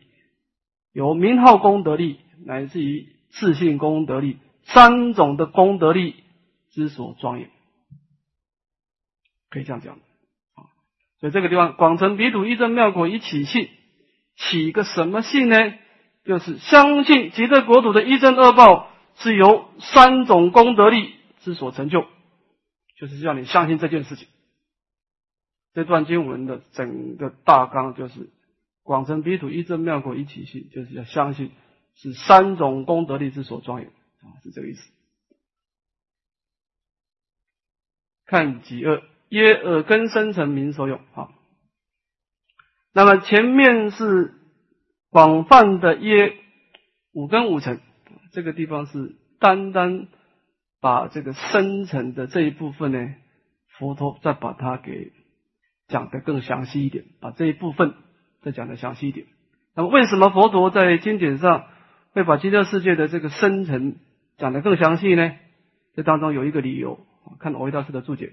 [0.93, 6.17] 由名号功德力，乃至于自信功德力三种的功德力
[6.71, 7.51] 之所庄严，
[9.49, 9.99] 可以这样讲。
[11.19, 13.69] 所以这个地方，广成彼土一真妙果以起信，
[14.37, 15.75] 起个什么信呢？
[16.25, 22.07] 就是相信极乐国土的一真二报是由三种功德力之所成就，
[22.99, 24.29] 就是叫你相信这件事情。
[25.73, 28.29] 这段经文的整个大纲就是
[28.83, 31.53] 广成彼土一真妙果一体性，就是要相信
[31.95, 34.91] 是三种功德力之所庄严啊，是这个意思。
[38.27, 41.31] 看几二，耶耳根生成名所用啊。
[42.93, 44.35] 那么前面是
[45.09, 46.37] 广泛的耶
[47.13, 47.81] 五根五尘，
[48.33, 50.09] 这个地方是单单
[50.81, 53.15] 把这个生成的这一部分呢，
[53.79, 55.13] 佛陀再把它给。
[55.91, 57.93] 讲的更详细一点，把这一部分
[58.41, 59.27] 再讲的详细一点。
[59.77, 61.67] 那么，为什么佛陀在经典上
[62.13, 63.97] 会把极乐世界的这个生成
[64.39, 65.33] 讲的更详细呢？
[65.95, 67.01] 这当中有一个理由，
[67.39, 68.33] 看藕益大师的注解：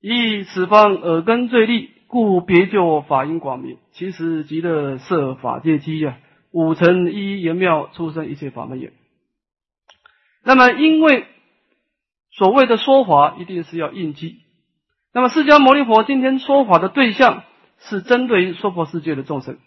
[0.00, 3.78] 以此方耳根最利，故别就法音广明。
[3.92, 6.18] 其实极乐设法界机呀，
[6.50, 8.92] 五层一言妙，出生一切法门也。
[10.44, 11.26] 那么，因为
[12.30, 14.40] 所谓的说法，一定是要应机。
[15.12, 17.42] 那么，释迦牟尼佛今天说法的对象
[17.78, 19.58] 是针对于娑婆世界的众生。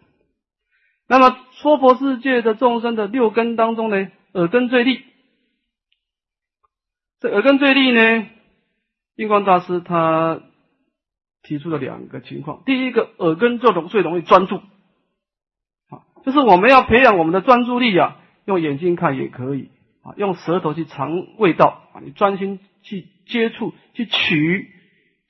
[1.08, 5.04] 那么，娑婆世界的众生的六根当中呢，耳根最利。
[7.20, 8.26] 这耳根最利呢，
[9.16, 10.42] 印光大师他
[11.42, 14.56] 提出了两个情况：第一个，耳根最容最容易专注，
[15.90, 19.72] 啊，就是我们要培养我们的专注力啊，用眼睛看也可以
[20.04, 24.70] 啊，用舌头去尝味道啊，你专心去接触去取。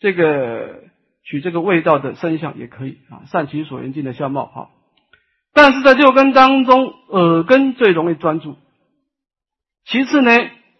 [0.03, 0.83] 这个
[1.23, 4.69] 取这个味道的声相也可以啊，善其所缘境的相貌哈。
[5.53, 8.57] 但是在六根当中，耳根最容易专注。
[9.85, 10.31] 其次呢，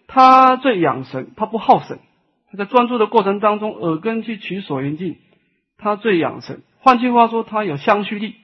[0.08, 2.00] 它最养神，它不耗神。
[2.52, 5.16] 它在专注的过程当中，耳根去取所缘境，
[5.78, 6.62] 它最养神。
[6.80, 8.36] 换句话说，它有相续力，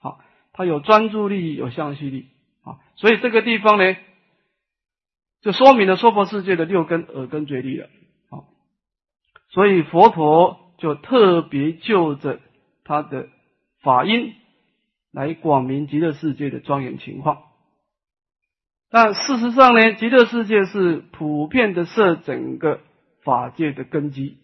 [0.00, 0.20] 好，
[0.54, 2.28] 它有专注力，有相续力，
[2.64, 3.94] 啊，所以这个地方呢，
[5.42, 7.90] 就说明了娑婆世界的六根耳根最利了，
[9.48, 12.40] 所以佛陀就特别就着
[12.84, 13.28] 他的
[13.80, 14.34] 法音
[15.10, 17.42] 来广明极乐世界的庄严情况。
[18.90, 22.80] 但事实上呢，极乐世界是普遍的设整个
[23.22, 24.38] 法界的根基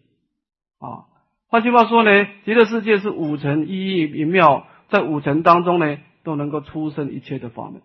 [0.79, 1.07] 啊。
[1.49, 2.11] 换句话说呢，
[2.45, 7.81] 极乐世界是五层一一一妙，在五层当中呢，都能够出生一切的法门。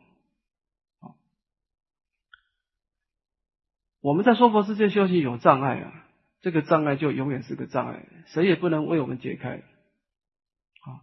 [4.01, 5.93] 我们在娑婆世界修行有障碍啊，
[6.41, 9.49] 这个障碍就永远是个障碍，谁也不能为我们解开。
[9.55, 11.01] 啊，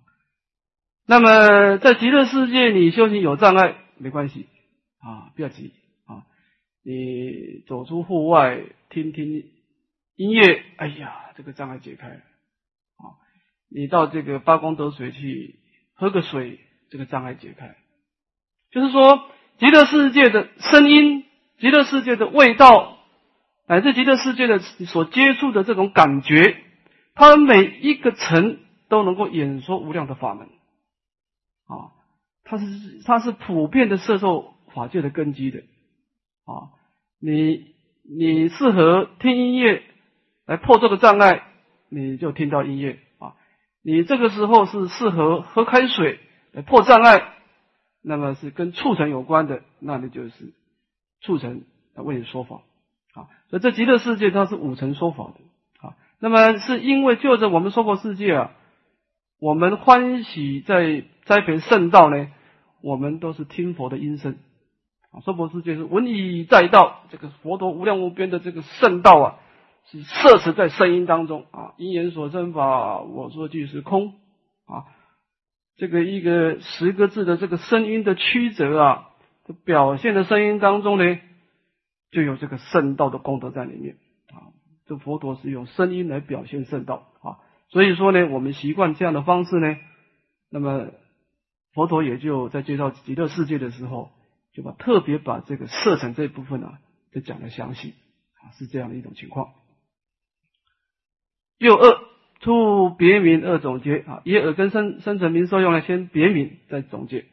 [1.07, 4.47] 那么在极乐世界你修行有障碍没关系。
[4.99, 5.73] 啊，不要急
[6.07, 6.27] 啊！
[6.83, 9.45] 你走出户外听听
[10.17, 13.15] 音乐，哎呀，这个障碍解开了啊！
[13.71, 15.61] 你到这个八功德水去
[15.95, 16.59] 喝个水，
[16.91, 17.77] 这个障碍解开。
[18.73, 21.25] 就是说，极乐世界的声音、
[21.61, 22.96] 极乐世界的味道，
[23.67, 26.57] 乃至极乐世界的所接触的这种感觉，
[27.15, 30.49] 它每一个层都能够演说无量的法门
[31.67, 31.93] 啊！
[32.45, 32.65] 它是
[33.05, 34.55] 它是普遍的摄受。
[34.75, 35.61] 法界的根基的
[36.45, 36.69] 啊，
[37.19, 39.83] 你你适合听音乐
[40.45, 41.45] 来破这个障碍，
[41.89, 43.37] 你就听到音乐啊。
[43.83, 46.21] 你这个时候是适合喝开水
[46.53, 47.39] 来破障碍，
[48.03, 50.53] 那么是跟促成有关的，那你就是
[51.23, 51.63] 促成
[51.95, 52.61] 来为你说法
[53.17, 53.27] 啊。
[53.49, 55.97] 所以这极乐世界它是五层说法的啊。
[56.21, 58.51] 那么是因为就着我们娑婆世界啊，
[59.41, 62.29] 我们欢喜在栽培圣道呢，
[62.81, 64.39] 我们都是听佛的音声
[65.11, 65.21] 啊。
[65.21, 69.35] 娑婆世界是闻以在道，这个佛陀无量无边的这个圣道啊，
[69.91, 71.75] 是摄持在声音当中啊。
[71.77, 74.15] 因缘所生法，我说句是空
[74.67, 74.85] 啊。
[75.79, 79.09] 这个一个十个字的这个声音的曲折啊，
[79.67, 81.19] 表现的声音当中呢，
[82.11, 83.97] 就有这个圣道的功德在里面
[84.29, 84.53] 啊。
[84.87, 87.39] 这佛陀是用声音来表现圣道啊，
[87.69, 89.77] 所以说呢，我们习惯这样的方式呢，
[90.51, 90.89] 那么
[91.73, 94.11] 佛陀也就在介绍极乐世界的时候。
[94.53, 96.79] 就把特别把这个色尘这一部分呢，
[97.13, 97.93] 就讲的详细
[98.41, 99.51] 啊，是这样的一种情况。
[101.59, 101.99] 又二
[102.41, 107.27] 出别名二总结啊，以耳根生生成名受用来，先别名再总结。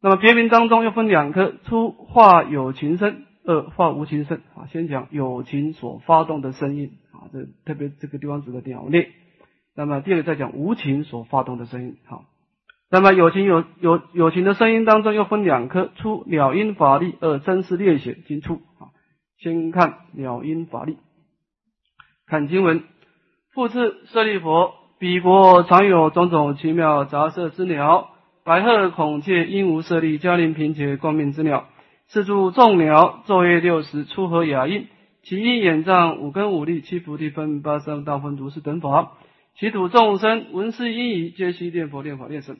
[0.00, 4.66] 那么别名当中又分两科，出化有情生，二化无情声啊。
[4.66, 9.08] 先讲有情所发动的声音啊，这特别这个地方指的鸟类。
[9.74, 12.24] 那么第二个再讲无情所发动的声音，好。
[12.90, 18.92] 那么有情有有有情的声音当中又分两科，出鸟音法力，二真实略显经出啊。
[19.38, 20.98] 先看鸟音法力，
[22.26, 22.82] 看经文，
[23.54, 28.10] 复次舍利佛，彼国常有种种奇妙杂色之鸟，
[28.42, 31.68] 白鹤、孔雀、鹦鹉、舍利、嘉陵、平且光明之鸟，
[32.08, 34.88] 是助众鸟昼夜六时出和雅音，
[35.22, 39.12] 其音眼障五根五力七菩提分八三大分如是等法，
[39.56, 42.58] 其土众生闻是音语，皆悉念佛念法念僧。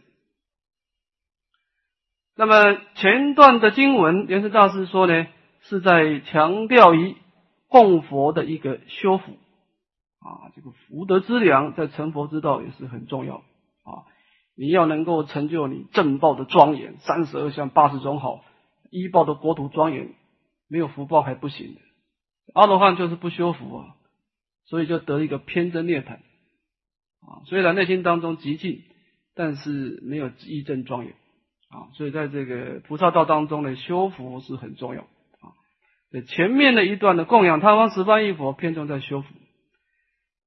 [2.37, 5.27] 那么前段的经文，莲师大师说呢，
[5.63, 7.17] 是在强调于
[7.69, 9.33] 供佛的一个修福
[10.21, 14.05] 啊，这个福德之良在成佛之道也是很重要啊。
[14.55, 18.45] 你要能够成就你正报的庄严，三十二相八十种好，
[18.91, 20.15] 一报的国土庄严，
[20.69, 21.81] 没有福报还不行的。
[22.55, 23.97] 阿罗汉就是不修福啊，
[24.65, 26.15] 所以就得一个偏真涅槃
[27.21, 27.43] 啊。
[27.47, 28.83] 虽然内心当中极静，
[29.35, 31.15] 但是没有一正庄严。
[31.71, 35.53] 啊，所以在这个菩萨道当中呢，修福是很重要啊。
[36.27, 39.29] 前面的一段的供养他方十方一佛，偏重在修福。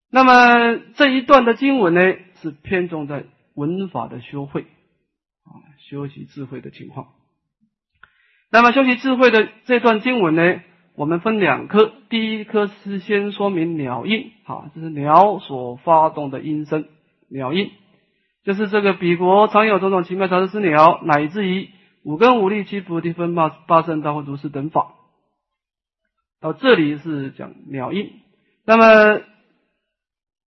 [0.09, 2.01] 那么这一段的经文呢，
[2.41, 4.63] 是偏重在文法的修慧
[5.43, 7.13] 啊，修习智慧的情况。
[8.51, 10.61] 那么修习智慧的这段经文呢，
[10.95, 16.85] 我们分两科，第一科是先说明鸟音啊，这是鸟所发动的音声，
[17.29, 17.71] 鸟音。
[18.43, 21.69] 就是这个彼国常有种种奇妙杂色之鸟，乃至于
[22.03, 24.95] 五根五力七菩提分八八圣道或如是等法。
[26.41, 28.09] 到这里是讲鸟音。
[28.65, 29.21] 那么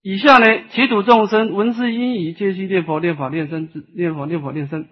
[0.03, 4.87] 以下呢，其土众生闻是音语，皆悉念佛、念法、念僧念佛、念佛、念僧。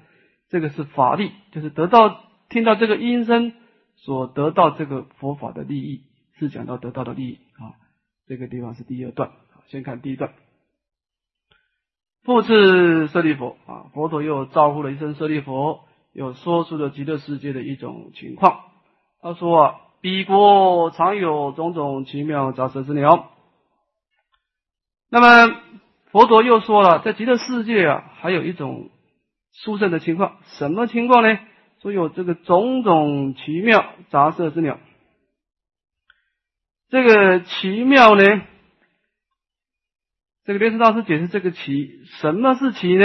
[0.48, 2.20] 这个是法力，就是得到
[2.52, 3.54] 听到这个音声
[3.96, 6.02] 所得到这个佛法的利益，
[6.38, 7.80] 是讲到得到的利益啊。
[8.26, 9.30] 这个地方是第二段，
[9.68, 10.34] 先看第一段。
[12.22, 18.60] 复次舍利佛啊，佛陀又招呼了一声舍利佛，又说出了极乐世界的一种情况。
[19.22, 23.30] 他说啊，彼国常有种种奇妙杂色之鸟。
[25.08, 25.56] 那么
[26.10, 28.90] 佛陀又说了，在极乐世界啊，还有一种
[29.52, 31.38] 殊胜的情况，什么情况呢？
[31.82, 34.78] 所有这个种种奇妙杂色之鸟。
[36.88, 38.22] 这个奇妙呢？
[40.44, 43.04] 这个莲师大师解释这个奇，什么是奇呢？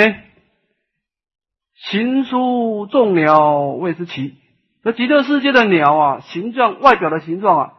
[1.73, 4.35] 形殊众鸟谓之奇。
[4.83, 7.73] 这极乐世界的鸟啊，形状外表的形状啊，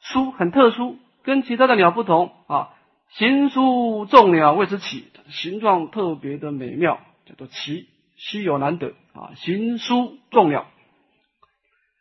[0.00, 2.70] 殊很特殊，跟其他的鸟不同啊。
[3.10, 7.86] 形殊众鸟谓之奇，形状特别的美妙，叫做奇，
[8.18, 9.32] 稀有难得啊。
[9.36, 10.66] 行书众鸟。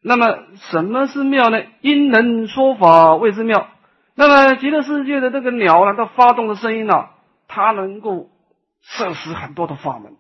[0.02, 1.64] 那么什么是妙呢？
[1.82, 3.70] 因人说法谓之妙。
[4.16, 7.10] 那么极乐世界的这个鸟呢，它发动的声音呢，
[7.48, 8.30] 它能够
[8.82, 10.16] 摄食很多的法门，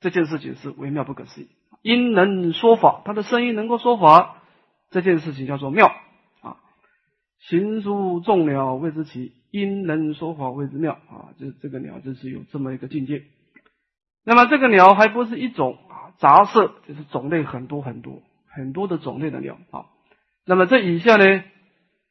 [0.00, 1.48] 这件事情是微妙不可思议。
[1.82, 4.36] 因人说法，它的声音能够说法，
[4.90, 5.88] 这件事情叫做妙
[6.40, 6.56] 啊。
[7.40, 11.34] 行书众鸟谓之奇，因人说法谓之妙啊。
[11.38, 13.24] 这这个鸟就是有这么一个境界。
[14.24, 19.86] 那么这个鸟还不是一种啊，杂色就是种类很多很多很多的种类的鸟啊。
[20.44, 21.42] 那么这以下呢？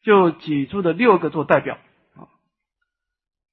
[0.04, 1.78] 就举出的六个做代表
[2.16, 2.26] 啊，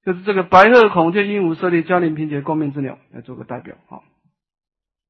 [0.03, 4.01] 就是这个白鹤、孔雀、鹦鹉、设立、嘉陵、平节、光明之鸟来做个代表啊。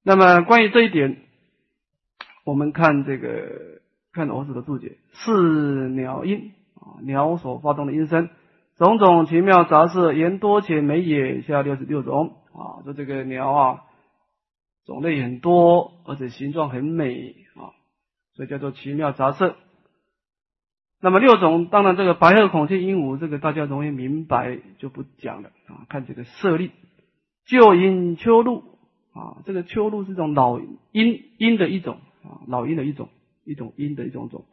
[0.03, 1.19] 那么关于这一点，
[2.45, 3.81] 我们看这个
[4.13, 8.31] 看老子的注解，是鸟音啊，鸟所发动的音声，
[8.77, 11.43] 种种奇妙杂色，言多且美也。
[11.43, 13.85] 下六十六种啊，说这个鸟啊，
[14.85, 17.75] 种类很多，而且形状很美啊，
[18.35, 19.57] 所以叫做奇妙杂色。
[21.01, 25.87] 那么六种，当然这个白鹤、孔雀、鹦鹉，这个大家容易明白，就不讲了啊。
[25.89, 26.73] 看这个舍利，
[27.47, 28.65] 旧音秋鹿
[29.13, 30.59] 啊，这个秋鹿是一种老
[30.91, 33.11] 鹰鹰的一种啊，老鹰的一种
[33.45, 34.45] 一种鹰的一种种。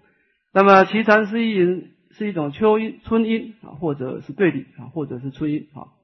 [0.54, 5.95] 那么其蝉是一音，是一种秋音、春音啊，或者是对比啊，或者是春音啊。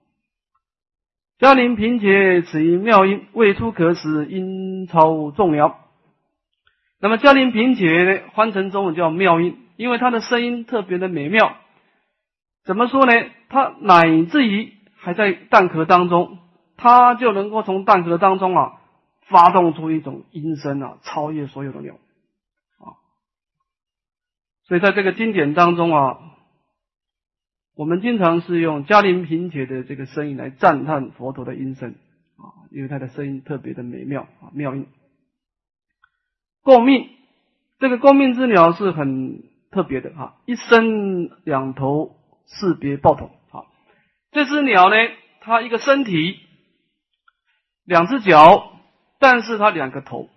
[1.42, 5.80] 嘉陵平节，此音妙音，未出可使，音超众鸟。
[7.00, 9.58] 那么嘉陵平节呢，翻成中文叫妙音。
[9.76, 11.58] 因为它的声音特别的美妙，
[12.64, 13.14] 怎么说呢？
[13.50, 16.38] 它乃至于还在蛋壳当中，
[16.78, 18.74] 它就能够从蛋壳当中啊
[19.22, 21.96] 发动出一种音声啊，超越所有的鸟
[22.78, 23.02] 啊。
[24.68, 26.20] 所以在这个经典当中啊，
[27.82, 31.96] 我们经常是用嘉陵平且的这个声音来赞叹佛陀的音声
[32.38, 34.86] 啊，因为他的声音特别的美妙啊，妙音。
[36.62, 37.10] 共命，
[37.80, 39.50] 这个共命之鸟是很。
[39.72, 43.28] 特别的哈，一身两头，四别抱头。
[43.52, 43.64] 啊，
[44.34, 44.96] 这只鸟呢，
[45.40, 46.38] 它一个身体，
[47.86, 48.74] 两只脚，
[49.18, 50.30] 但是它两个头，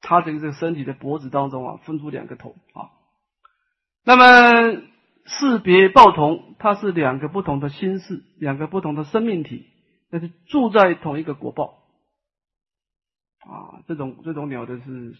[0.00, 2.90] 它这个这个身体的脖子当中啊，分出两个头啊。
[4.04, 4.82] 那么
[5.26, 9.66] 四别报同，它是两个不同的心事，两个不同的生命体，
[10.08, 11.82] 但是住在同一个果报
[13.40, 13.82] 啊。
[13.88, 15.16] 这种这种鸟的是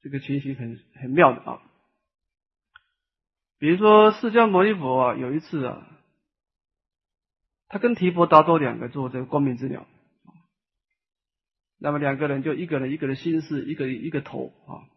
[0.00, 1.62] 这个情形很很妙的啊。
[3.58, 5.86] 比如说，释迦牟尼佛啊，有一次啊，
[7.68, 9.86] 他跟提婆达多两个做这个光明之鸟，
[11.78, 14.95] 那么两个人就一个人一个人心事，一个一个头啊。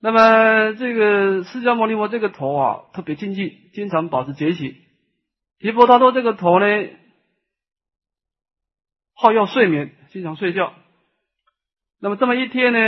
[0.00, 4.72] 那么这个释迦牟尼佛这个头啊，特别精进，经常保持觉醒；
[5.58, 6.66] 提婆达多这个头呢，
[9.14, 10.72] 好要睡眠，经常睡觉。
[12.00, 12.78] 那么这么一天呢？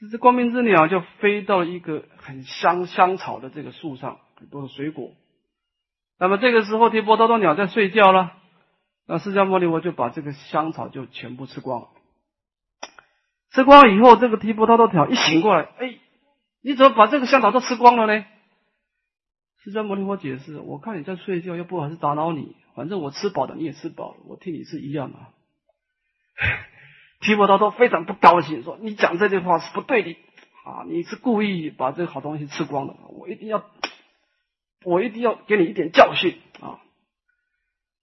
[0.00, 5.10] 这只光明之鸟就飞到一个很香香草的这个树上，很多的水果。
[6.18, 8.32] 那么这个时候，提婆达多鸟在睡觉了，
[9.06, 11.88] 那释迦牟尼佛就把这个香草就全部吃光了。
[13.52, 15.98] 吃光以后，这个提婆达多鸟一醒过来，哎，
[16.62, 18.24] 你怎么把这个香草都吃光了呢？
[19.62, 25.18] 释迦牟尼佛解释：我看你在睡觉，又不好是打扰你，反正我吃饱了，你也吃饱了，我替你是一样的。
[27.20, 30.16] 提婆达多非常不高兴，说：“你讲这句话是不对的
[30.64, 30.84] 啊！
[30.88, 33.62] 你是故意把这个好东西吃光的，我一定要，
[34.84, 36.80] 我一定要给你一点教训啊！”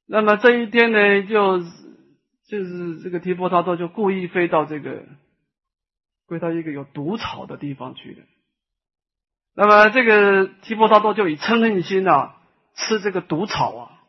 [0.06, 1.60] 那么这一天呢，就
[2.48, 5.04] 就是这个提婆达多就故意飞到这个，
[6.28, 8.24] 飞到一个有毒草的地方去了。
[9.60, 12.36] 那么这个提婆达多就以嗔恨心啊，
[12.76, 14.04] 吃这个毒草啊，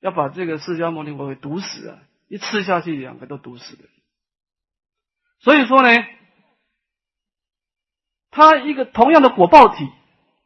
[0.00, 1.98] 要把这个释迦牟尼佛给毒死啊！
[2.28, 3.88] 一吃下去，两个都毒死了。
[5.38, 5.88] 所以说呢，
[8.30, 9.88] 他一个同样的果报体，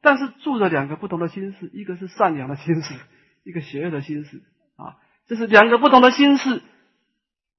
[0.01, 2.95] 但是住着两个不同的心事，一个是善良的心事，
[3.43, 4.41] 一个邪恶的心事
[4.77, 5.01] 啊。
[5.27, 6.63] 这是两个不同的心事，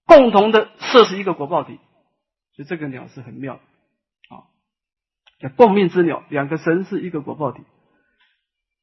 [0.05, 1.77] 共同的摄食一个果报体，
[2.55, 3.59] 所以这个鸟是很妙啊，
[5.43, 7.61] 叫共命之鸟，两个神是一个果报体。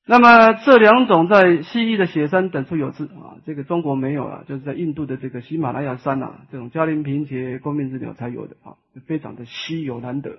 [0.07, 10.39] 那么这两种在西域的雪山等处有之啊，这个中国没有啊，就是在印度的这个喜马拉雅山呐，这种嘉陵平节共命之鸟才有的啊，非常的稀有难得。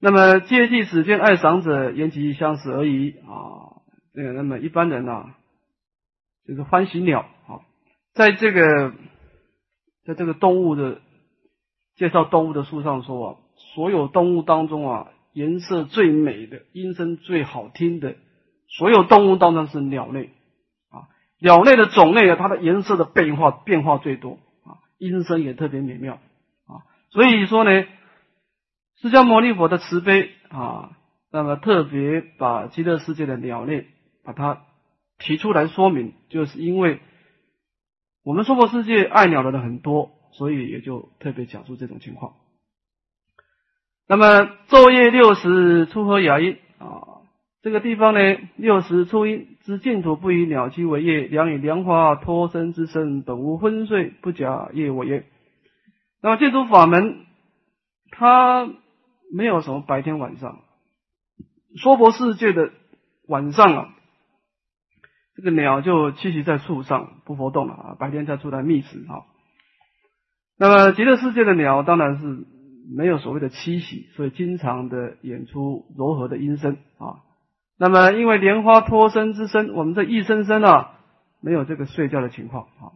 [0.00, 3.80] 那么借济此见爱赏者，言其相似而已啊。
[4.14, 5.34] 这个那么一般人呐，
[6.46, 7.64] 就是欢喜鸟啊，
[8.12, 8.92] 在这个
[10.04, 11.00] 在这个动物的
[11.94, 13.36] 介绍动物的书上说啊，
[13.74, 15.08] 所有动物当中啊。
[15.34, 18.16] 颜色最美的、音声最好听的，
[18.68, 20.28] 所有动物当中是鸟类
[20.90, 21.08] 啊。
[21.40, 24.32] 鸟类的种类啊，它的颜色的变化变化最多
[24.62, 26.16] 啊，音声也特别美妙
[26.66, 26.84] 啊。
[27.08, 27.86] 所以说呢，
[29.00, 30.98] 释迦牟尼佛的慈悲啊，
[31.30, 33.86] 那么特别把极乐世界的鸟类
[34.24, 34.66] 把它
[35.16, 37.00] 提出来说明，就是因为
[38.22, 42.34] 我们娑婆世界爱鸟的人很多，所以也就特别讲述这种情况。
[44.08, 47.22] 那么昼夜六时出合雅音啊，
[47.62, 48.20] 这个地方呢，
[48.56, 55.24] 六时出音之净土不以鸟栖为业，良以莲花脱身之身，本无昏睡，不假业为业。
[56.20, 57.24] 那么净土法门，
[58.10, 58.68] 它
[59.32, 60.58] 没有什么白天晚上，
[61.80, 62.70] 娑婆世界的
[63.28, 63.88] 晚上啊，
[65.36, 69.24] 这个鸟就栖息在树上不活动了啊，白天再出来觅食啊。
[70.58, 72.51] 那么极乐世界的鸟当然是。
[72.96, 77.22] 没有所谓的七喜，所以经常的演出柔和的音声啊。
[77.78, 80.98] 那么，因为莲花脱身之身，我们这一生生啊，
[81.40, 82.92] 没有这个睡觉的情况啊。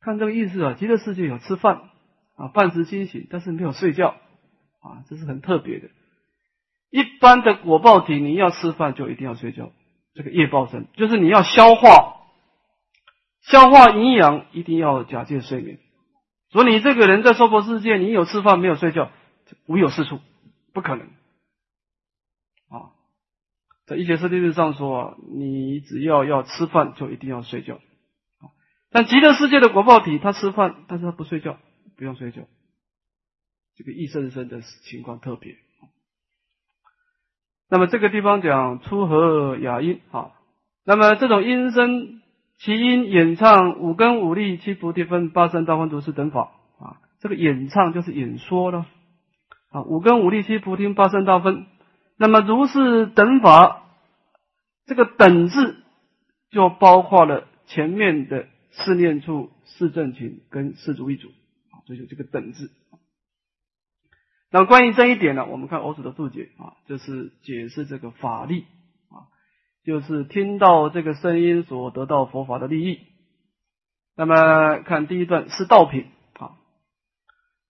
[0.00, 1.80] 看这个意思啊，极乐世界有吃饭
[2.36, 4.08] 啊，半时清醒，但是没有睡觉
[4.80, 5.88] 啊，这是很特别的。
[6.90, 9.70] 一般的果报体，你要吃饭就一定要睡觉，
[10.14, 12.16] 这个夜报身就是你要消化，
[13.42, 15.78] 消化营养一定要假借睡眠。
[16.52, 19.10] 说你这个人在娑婆世界，你有吃饭没有睡觉，
[19.66, 20.20] 无有是处，
[20.74, 21.06] 不可能
[22.68, 22.92] 啊！
[23.86, 27.80] 在一切世界上说，你只要要吃饭，就一定要睡觉。
[28.90, 31.58] 但极乐世界的果报体，他吃饭，但是他不睡觉，
[31.96, 32.42] 不用睡觉。
[33.74, 35.56] 这个一生生的情况特别。
[37.70, 40.32] 那么这个地方讲出和雅音啊，
[40.84, 42.20] 那么这种音声。
[42.64, 48.86] 其音演唱五根五力七菩提分八圣道分如是等法啊，这个演唱就是演说了
[49.70, 51.66] 啊，五根五力七菩提八圣道分，
[52.16, 53.82] 那么如是等法，
[54.86, 55.82] 这个等字
[56.50, 61.30] 就包括了前面的四念处、四正勤跟四足一组
[61.72, 62.70] 啊，所以就这个等字。
[64.52, 68.66] 那关于这一点呢，我们看欧子的注解啊，就是解释这个法力。
[69.84, 73.00] 就是听到这个声音所得到佛法的利益。
[74.14, 76.58] 那么看第一段是道品啊，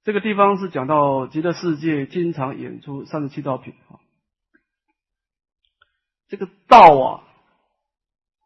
[0.05, 4.01] 这个地方是讲到极乐世界经常演出三十七道品啊。
[6.29, 7.25] 这个道啊，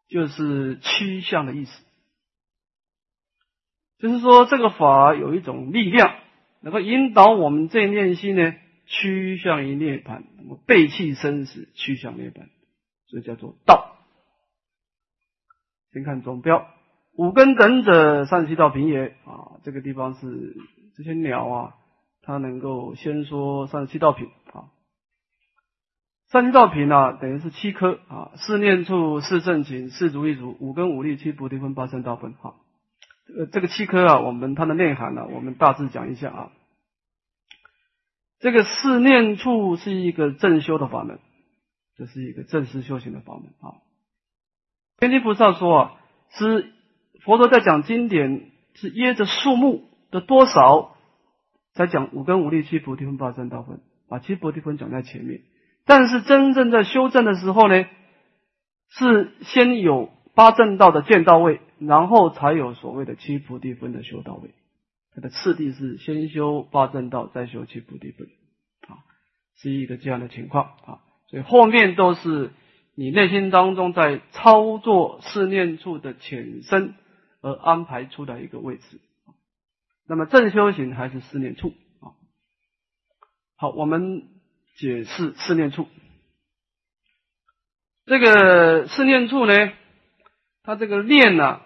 [0.07, 1.83] 就是趋向的意思，
[3.97, 6.15] 就是说这个法有一种力量，
[6.61, 8.53] 能够引导我们这念心呢
[8.85, 10.23] 趋向于涅槃，
[10.65, 12.47] 背弃生死，趋向涅槃。
[13.07, 13.95] 所以叫做道。
[15.91, 16.67] 先看总标，
[17.13, 19.57] 五根等者三十七道品也啊。
[19.63, 20.55] 这个地方是
[20.95, 21.75] 这些鸟啊，
[22.21, 24.69] 它能够先说三十七道品啊。
[26.29, 32.33] 三七道品呢，等于是七颗啊：四念处、四正勤、四足一足、五根五力、七菩提分、八圣道分。
[32.33, 32.55] 哈，
[33.27, 36.51] 这个这个七颗啊，我们它的内涵呢，我们大致讲一下啊。
[38.39, 41.19] 这个四念处是一个正修的法门。
[41.97, 43.81] 这是一个正式修行的法门啊。
[44.97, 45.99] 天地菩萨说啊，
[46.31, 46.71] 是
[47.23, 50.95] 佛陀在讲经典，是掖着数目的多少，
[51.73, 55.41] 在讲五根五力七菩提分八正道分，把七菩提分讲在前面。
[55.85, 57.85] 但是真正在修正的时候呢，
[58.89, 64.53] 是先有八正道的见到位，然后才有所谓的七菩提分的修到位。
[65.15, 68.27] 它的次第是先修八正道，再修七菩提分
[68.87, 69.01] 啊，
[69.55, 70.99] 是一个这样的情况啊。
[71.27, 72.51] 所以后面都是
[72.95, 76.95] 你内心当中在操作四念处的浅深
[77.41, 78.99] 而安排出的一个位置。
[80.07, 82.15] 那么正修行还是四念处啊？
[83.57, 84.29] 好，我们
[84.77, 85.87] 解释四念处。
[88.05, 89.73] 这个四念处呢，
[90.63, 91.59] 它这个念呢，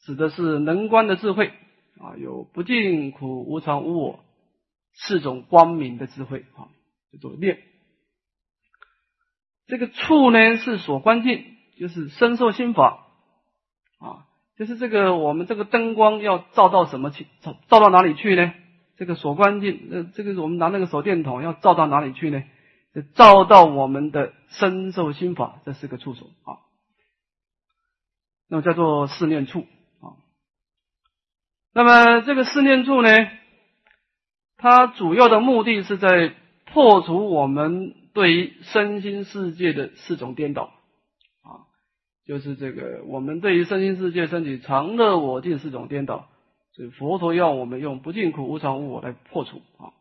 [0.00, 1.52] 指的是能观的智慧
[2.00, 4.24] 啊，有不净苦无常无我
[4.92, 6.66] 四种光明的智慧啊，
[7.12, 7.62] 叫做念。
[9.70, 11.44] 这个处呢是所观境，
[11.78, 13.06] 就是身受心法
[13.98, 14.26] 啊，
[14.58, 17.26] 就是这个我们这个灯光要照到什么去？
[17.40, 18.52] 照照到哪里去呢？
[18.96, 22.42] 这个锁关镜，呃，这个我们拿那个手电筒要照到哪里去呢？
[23.14, 26.58] 照到我们的身受心法这四个处所啊，
[28.48, 29.60] 那么叫做四念处
[30.00, 30.18] 啊。
[31.72, 33.08] 那么这个四念处呢，
[34.56, 36.34] 它主要的目的是在
[36.66, 40.72] 破除我们对于身心世界的四种颠倒
[41.42, 41.66] 啊，
[42.26, 46.28] 就是这个我们对于身心世界身体常乐我净四种颠倒，
[46.72, 49.92] 所以佛陀要我们用不净苦无常无我来破除啊。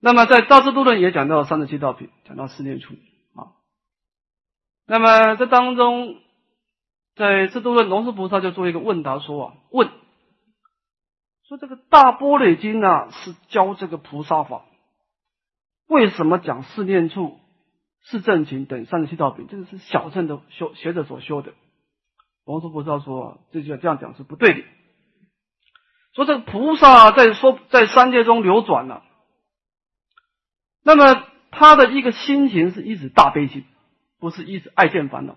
[0.00, 2.94] 那么在《大智度论》也讲到三十七道品，讲到四念处
[3.34, 3.58] 啊。
[4.86, 6.16] 那么这当中，
[7.16, 9.88] 在《智度论》，龙树菩萨就做一个问答说啊，问
[11.48, 14.64] 说这个《大般若经》呢是教这个菩萨法，
[15.88, 17.38] 为什么讲四念处、
[18.04, 19.46] 四正勤等三十七道品？
[19.50, 21.52] 这个是小乘的修学者所修的。
[22.44, 24.62] 龙树菩萨说，这就这样讲是不对的。
[26.14, 29.02] 说这个菩萨在说在三界中流转了。
[30.84, 33.64] 那么他的一个心情是一直大悲心，
[34.18, 35.36] 不是一直爱见烦恼。